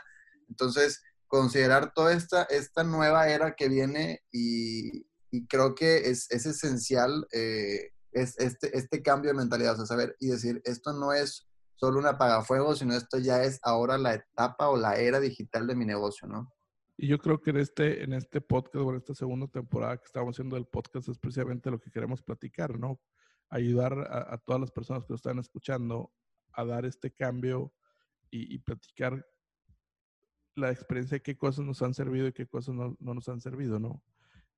Entonces, 0.48 1.02
considerar 1.26 1.92
toda 1.94 2.12
esta, 2.12 2.44
esta 2.44 2.84
nueva 2.84 3.28
era 3.28 3.54
que 3.54 3.68
viene 3.68 4.22
y, 4.30 5.06
y 5.30 5.46
creo 5.46 5.74
que 5.74 6.10
es, 6.10 6.30
es 6.30 6.46
esencial 6.46 7.26
eh, 7.32 7.90
es 8.14 8.38
este, 8.38 8.76
este 8.76 9.02
cambio 9.02 9.32
de 9.32 9.36
mentalidad, 9.36 9.74
o 9.74 9.76
sea, 9.76 9.86
saber 9.86 10.16
y 10.20 10.28
decir, 10.28 10.62
esto 10.64 10.92
no 10.92 11.12
es 11.12 11.48
solo 11.74 11.98
un 11.98 12.06
apagafuego, 12.06 12.74
sino 12.74 12.94
esto 12.94 13.18
ya 13.18 13.42
es 13.42 13.58
ahora 13.62 13.98
la 13.98 14.14
etapa 14.14 14.68
o 14.68 14.76
la 14.76 14.96
era 14.96 15.20
digital 15.20 15.66
de 15.66 15.74
mi 15.74 15.84
negocio, 15.84 16.28
¿no? 16.28 16.50
Y 16.96 17.08
yo 17.08 17.18
creo 17.18 17.40
que 17.40 17.50
en 17.50 17.56
este, 17.56 18.04
en 18.04 18.12
este 18.12 18.40
podcast 18.40 18.76
o 18.76 18.90
en 18.90 18.96
esta 18.96 19.14
segunda 19.14 19.48
temporada 19.48 19.96
que 19.96 20.04
estamos 20.06 20.34
haciendo 20.34 20.54
del 20.54 20.66
podcast 20.66 21.08
es 21.08 21.18
precisamente 21.18 21.70
lo 21.70 21.80
que 21.80 21.90
queremos 21.90 22.22
platicar, 22.22 22.78
¿no? 22.78 23.00
Ayudar 23.50 23.92
a, 24.10 24.38
todas 24.38 24.60
las 24.60 24.70
personas 24.70 25.04
que 25.04 25.12
lo 25.12 25.16
están 25.16 25.38
escuchando 25.38 26.12
a 26.52 26.64
dar 26.64 26.86
este 26.86 27.12
cambio 27.12 27.74
y, 28.30 28.58
platicar 28.58 29.24
la 30.56 30.70
experiencia 30.70 31.16
de 31.16 31.22
qué 31.22 31.36
cosas 31.36 31.64
nos 31.64 31.82
han 31.82 31.94
servido 31.94 32.26
y 32.26 32.32
qué 32.32 32.46
cosas 32.46 32.74
no, 32.74 32.96
no 32.98 33.14
nos 33.14 33.28
han 33.28 33.40
servido, 33.40 33.78
¿no? 33.78 34.02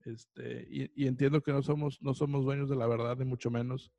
Este, 0.07 0.67
y, 0.71 1.07
entiendo 1.07 1.43
que 1.43 1.53
no 1.53 1.63
somos, 1.63 2.01
no 2.01 2.15
somos 2.15 2.45
dueños 2.45 2.69
de 2.71 2.77
la 2.77 2.87
verdad, 2.87 3.17
ni 3.17 3.25
mucho 3.25 3.51
menos, 3.51 3.93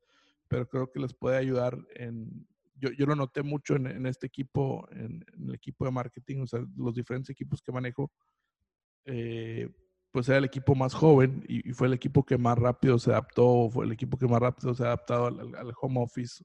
pero 0.48 0.66
creo 0.68 0.90
que 0.90 1.00
les 1.00 1.14
puede 1.14 1.36
ayudar 1.36 1.78
en, 1.94 2.46
yo, 2.76 2.90
yo 2.92 3.06
lo 3.06 3.14
noté 3.14 3.42
mucho 3.42 3.76
en, 3.76 4.06
este 4.06 4.26
equipo, 4.26 4.88
en, 4.90 5.24
el 5.38 5.54
equipo 5.54 5.84
de 5.84 5.90
marketing, 5.90 6.40
o 6.40 6.46
sea, 6.46 6.64
los 6.76 6.94
diferentes 6.94 7.30
equipos 7.30 7.60
que 7.60 7.72
manejo, 7.72 8.10
eh, 9.04 9.68
pues 10.10 10.28
era 10.28 10.38
el 10.38 10.44
equipo 10.44 10.74
más 10.74 10.94
joven 10.94 11.44
y, 11.46 11.72
fue 11.72 11.86
el 11.86 11.92
equipo 11.92 12.24
que 12.24 12.38
más 12.38 12.56
rápido 12.58 12.98
se 12.98 13.10
adaptó, 13.10 13.68
fue 13.70 13.84
el 13.84 13.92
equipo 13.92 14.16
que 14.16 14.26
más 14.26 14.40
rápido 14.40 14.74
se 14.74 14.84
ha 14.84 14.86
adaptado 14.86 15.26
al, 15.26 15.72
home 15.80 16.00
office 16.00 16.42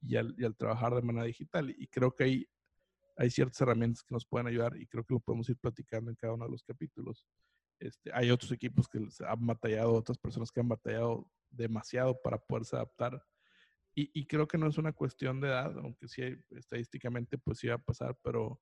y 0.00 0.16
al, 0.16 0.34
y 0.38 0.44
al, 0.44 0.56
trabajar 0.56 0.94
de 0.94 1.02
manera 1.02 1.26
digital. 1.26 1.74
Y 1.76 1.86
creo 1.88 2.14
que 2.14 2.24
hay, 2.24 2.46
hay 3.16 3.30
ciertas 3.30 3.60
herramientas 3.60 4.02
que 4.02 4.14
nos 4.14 4.24
pueden 4.24 4.46
ayudar 4.46 4.76
y 4.76 4.86
creo 4.86 5.04
que 5.04 5.14
lo 5.14 5.20
podemos 5.20 5.48
ir 5.50 5.58
platicando 5.58 6.10
en 6.10 6.16
cada 6.16 6.32
uno 6.32 6.46
de 6.46 6.52
los 6.52 6.62
capítulos. 6.62 7.26
Este, 7.82 8.10
hay 8.12 8.30
otros 8.30 8.52
equipos 8.52 8.88
que 8.88 8.98
han 9.26 9.46
batallado, 9.46 9.92
otras 9.94 10.18
personas 10.18 10.50
que 10.50 10.60
han 10.60 10.68
batallado 10.68 11.28
demasiado 11.50 12.20
para 12.22 12.38
poderse 12.38 12.76
adaptar 12.76 13.22
y, 13.94 14.26
creo 14.26 14.48
que 14.48 14.56
no 14.56 14.68
es 14.68 14.78
una 14.78 14.92
cuestión 14.92 15.40
de 15.40 15.48
edad, 15.48 15.76
aunque 15.78 16.08
sí 16.08 16.22
estadísticamente 16.50 17.36
pues 17.36 17.60
va 17.68 17.74
a 17.74 17.78
pasar, 17.78 18.16
pero 18.22 18.58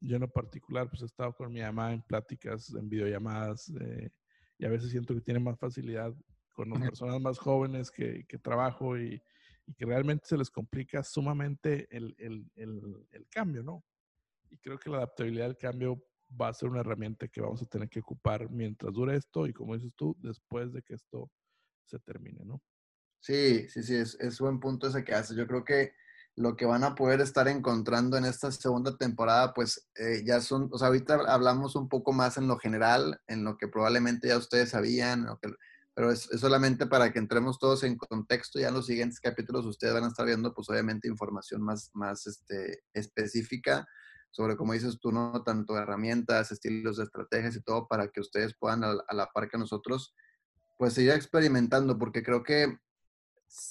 yo 0.00 0.14
en 0.14 0.22
lo 0.22 0.30
particular 0.30 0.88
pues 0.88 1.02
he 1.02 1.06
estado 1.06 1.34
con 1.34 1.52
mi 1.52 1.60
mamá 1.60 1.92
en 1.92 2.02
pláticas, 2.02 2.72
en 2.72 2.88
videollamadas, 2.88 3.72
eh, 3.80 4.10
y 4.56 4.64
a 4.64 4.68
veces 4.68 4.90
siento 4.90 5.14
que 5.14 5.20
tiene 5.20 5.40
más 5.40 5.58
facilidad 5.58 6.14
con 6.52 6.70
las 6.70 6.80
personas 6.80 7.20
más 7.20 7.38
jóvenes 7.38 7.90
que, 7.90 8.24
que 8.26 8.38
trabajo 8.38 8.96
y, 8.96 9.20
y, 9.66 9.74
que 9.74 9.84
realmente 9.84 10.26
se 10.26 10.38
les 10.38 10.50
complica 10.50 11.02
sumamente 11.02 11.88
el, 11.90 12.14
el, 12.18 12.48
el, 12.54 13.06
el, 13.10 13.28
cambio, 13.28 13.64
¿no? 13.64 13.84
Y 14.48 14.58
creo 14.58 14.78
que 14.78 14.90
la 14.90 14.98
adaptabilidad 14.98 15.46
al 15.46 15.56
cambio 15.56 16.07
va 16.40 16.48
a 16.48 16.54
ser 16.54 16.68
una 16.68 16.80
herramienta 16.80 17.28
que 17.28 17.40
vamos 17.40 17.62
a 17.62 17.66
tener 17.66 17.88
que 17.88 18.00
ocupar 18.00 18.50
mientras 18.50 18.92
dure 18.92 19.16
esto 19.16 19.46
y 19.46 19.52
como 19.52 19.74
dices 19.74 19.92
tú, 19.96 20.16
después 20.20 20.72
de 20.72 20.82
que 20.82 20.94
esto 20.94 21.30
se 21.86 21.98
termine, 22.00 22.44
¿no? 22.44 22.62
Sí, 23.20 23.68
sí, 23.68 23.82
sí, 23.82 23.96
es, 23.96 24.16
es 24.20 24.38
buen 24.38 24.60
punto 24.60 24.86
ese 24.86 25.04
que 25.04 25.14
haces. 25.14 25.36
Yo 25.36 25.46
creo 25.46 25.64
que 25.64 25.92
lo 26.36 26.56
que 26.56 26.66
van 26.66 26.84
a 26.84 26.94
poder 26.94 27.20
estar 27.20 27.48
encontrando 27.48 28.16
en 28.16 28.24
esta 28.24 28.52
segunda 28.52 28.96
temporada, 28.96 29.52
pues 29.54 29.88
eh, 29.96 30.22
ya 30.24 30.40
son, 30.40 30.68
o 30.70 30.78
sea, 30.78 30.86
ahorita 30.88 31.14
hablamos 31.26 31.74
un 31.74 31.88
poco 31.88 32.12
más 32.12 32.36
en 32.36 32.46
lo 32.46 32.58
general, 32.58 33.20
en 33.26 33.42
lo 33.42 33.56
que 33.56 33.66
probablemente 33.66 34.28
ya 34.28 34.38
ustedes 34.38 34.70
sabían, 34.70 35.26
pero 35.94 36.12
es, 36.12 36.28
solamente 36.38 36.86
para 36.86 37.12
que 37.12 37.18
entremos 37.18 37.58
todos 37.58 37.82
en 37.82 37.96
contexto. 37.96 38.60
Ya 38.60 38.68
en 38.68 38.74
los 38.74 38.86
siguientes 38.86 39.18
capítulos 39.18 39.66
ustedes 39.66 39.94
van 39.94 40.04
a 40.04 40.08
estar 40.08 40.26
viendo, 40.26 40.54
pues 40.54 40.70
obviamente, 40.70 41.08
información 41.08 41.60
más, 41.60 41.90
más 41.92 42.28
este, 42.28 42.84
específica 42.92 43.88
sobre, 44.30 44.56
como 44.56 44.72
dices 44.72 44.98
tú, 45.00 45.12
¿no? 45.12 45.42
Tanto 45.42 45.76
herramientas, 45.76 46.52
estilos 46.52 46.98
estrategias 46.98 47.56
y 47.56 47.62
todo, 47.62 47.88
para 47.88 48.08
que 48.08 48.20
ustedes 48.20 48.54
puedan, 48.58 48.84
a, 48.84 48.94
la 49.12 49.30
par 49.32 49.48
que 49.48 49.58
nosotros, 49.58 50.14
pues 50.76 50.94
seguir 50.94 51.12
experimentando, 51.12 51.98
porque 51.98 52.22
creo 52.22 52.42
que 52.42 52.78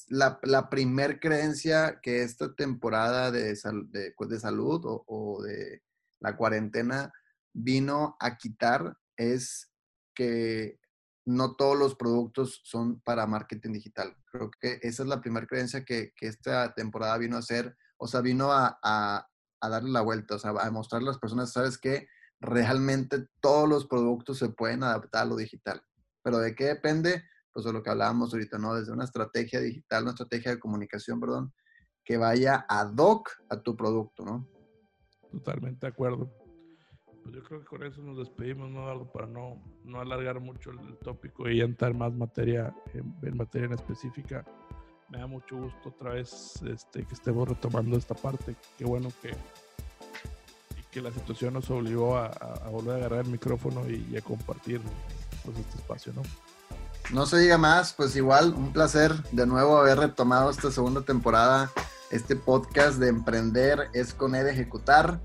la, 0.07 0.39
la 0.43 0.69
primer 0.69 1.19
creencia 1.19 1.99
que 2.01 2.23
esta 2.23 2.53
temporada 2.55 3.31
de, 3.31 3.57
de, 3.89 4.13
pues, 4.17 4.41
salud 4.41 4.81
o, 4.85 5.41
de 5.43 5.83
la 6.19 6.35
cuarentena 6.35 7.13
vino 7.53 8.17
a 8.19 8.37
quitar 8.37 8.97
es 9.15 9.71
que 10.13 10.79
no 11.25 11.55
todos 11.55 11.77
los 11.77 11.95
productos 11.95 12.61
son 12.63 13.01
para 13.01 13.27
marketing 13.27 13.73
digital. 13.73 14.15
Creo 14.31 14.49
que 14.59 14.79
esa 14.81 15.03
es 15.03 15.09
la 15.09 15.21
primera 15.21 15.45
creencia 15.45 15.83
que, 15.83 16.13
que, 16.15 16.27
esta 16.27 16.73
temporada 16.73 17.17
vino 17.17 17.35
a 17.35 17.39
hacer, 17.39 17.75
o 17.97 18.07
sea, 18.07 18.21
vino 18.21 18.51
a, 18.51 19.27
a, 19.59 19.69
darle 19.69 19.91
la 19.91 20.01
vuelta, 20.01 20.35
o 20.35 20.39
sea, 20.39 20.51
a 20.51 20.71
mostrar 20.71 21.01
a 21.01 21.05
las 21.05 21.17
personas, 21.17 21.51
¿sabes 21.51 21.77
qué? 21.77 22.07
realmente 22.39 23.27
todos 23.39 23.67
los 23.67 23.85
productos 23.87 24.37
se 24.37 24.49
pueden 24.49 24.83
adaptar 24.83 25.23
a 25.23 25.29
lo 25.29 25.35
digital. 25.35 25.81
Pero 26.23 26.39
¿de 26.39 26.55
qué 26.55 26.65
depende? 26.65 27.23
Pues 27.51 27.65
de 27.65 27.73
lo 27.73 27.81
que 27.81 27.89
hablábamos 27.89 28.33
ahorita, 28.33 28.57
¿no? 28.57 28.75
Desde 28.75 28.91
una 28.91 29.05
estrategia 29.05 29.59
digital, 29.59 30.03
una 30.03 30.11
estrategia 30.11 30.51
de 30.51 30.59
comunicación, 30.59 31.19
perdón, 31.19 31.53
que 32.03 32.17
vaya 32.17 32.65
ad 32.69 32.93
hoc 32.97 33.31
a 33.49 33.61
tu 33.61 33.75
producto, 33.75 34.23
¿no? 34.23 34.47
Totalmente 35.31 35.87
de 35.87 35.91
acuerdo. 35.91 36.31
Pues 37.23 37.35
yo 37.35 37.43
creo 37.43 37.59
que 37.59 37.65
con 37.65 37.83
eso 37.83 38.01
nos 38.01 38.17
despedimos, 38.17 38.69
¿no? 38.69 39.11
Para 39.11 39.27
no, 39.27 39.61
no 39.83 39.99
alargar 39.99 40.39
mucho 40.39 40.71
el 40.71 40.97
tópico 40.99 41.49
y 41.49 41.61
entrar 41.61 41.93
más 41.93 42.13
materia, 42.13 42.73
en, 42.93 43.35
materia 43.35 43.65
en 43.65 43.73
específica. 43.73 44.45
Me 45.09 45.19
da 45.19 45.27
mucho 45.27 45.55
gusto 45.55 45.89
otra 45.89 46.11
vez 46.11 46.61
este, 46.67 47.05
que 47.05 47.13
estemos 47.13 47.47
retomando 47.47 47.97
esta 47.97 48.13
parte. 48.13 48.55
Qué 48.77 48.83
bueno 48.83 49.09
que, 49.21 49.33
que 50.91 51.01
la 51.01 51.11
situación 51.11 51.53
nos 51.53 51.69
obligó 51.69 52.17
a, 52.17 52.29
volver 52.69 52.95
a 52.95 52.97
agarrar 52.97 53.25
el 53.25 53.31
micrófono 53.31 53.89
y, 53.89 54.17
a 54.17 54.21
compartir 54.21 54.81
pues, 55.45 55.57
este 55.57 55.77
espacio, 55.77 56.13
¿no? 56.13 56.23
No 57.13 57.25
se 57.25 57.37
diga 57.37 57.57
más, 57.57 57.93
pues 57.93 58.17
igual 58.17 58.53
un 58.53 58.73
placer 58.73 59.13
de 59.31 59.47
nuevo 59.47 59.77
haber 59.77 59.97
retomado 59.97 60.49
esta 60.49 60.71
segunda 60.71 61.01
temporada, 61.01 61.71
este 62.11 62.35
podcast 62.35 62.97
de 62.97 63.07
Emprender 63.07 63.89
es 63.93 64.13
con 64.13 64.35
E 64.35 64.43
de 64.43 64.51
Ejecutar 64.51 65.21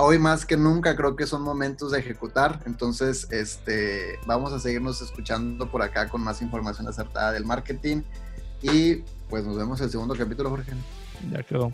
hoy 0.00 0.18
más 0.18 0.46
que 0.46 0.56
nunca 0.56 0.96
creo 0.96 1.16
que 1.16 1.26
son 1.26 1.42
momentos 1.42 1.92
de 1.92 1.98
ejecutar. 1.98 2.60
Entonces, 2.66 3.28
este, 3.30 4.18
vamos 4.26 4.52
a 4.52 4.58
seguirnos 4.58 5.00
escuchando 5.02 5.70
por 5.70 5.82
acá 5.82 6.08
con 6.08 6.22
más 6.22 6.42
información 6.42 6.88
acertada 6.88 7.32
del 7.32 7.44
marketing. 7.44 8.02
Y 8.62 8.96
pues 9.28 9.44
nos 9.44 9.56
vemos 9.56 9.80
en 9.80 9.86
el 9.86 9.90
segundo 9.90 10.14
capítulo, 10.14 10.50
Jorge. 10.50 10.72
Ya 11.30 11.42
quedó. 11.42 11.72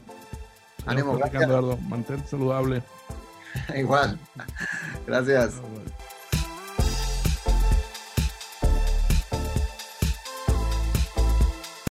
Ánimo, 0.86 1.18
Eduardo. 1.18 1.76
Mantente 1.78 2.28
saludable. 2.28 2.82
Igual. 3.76 4.18
Gracias. 5.06 5.54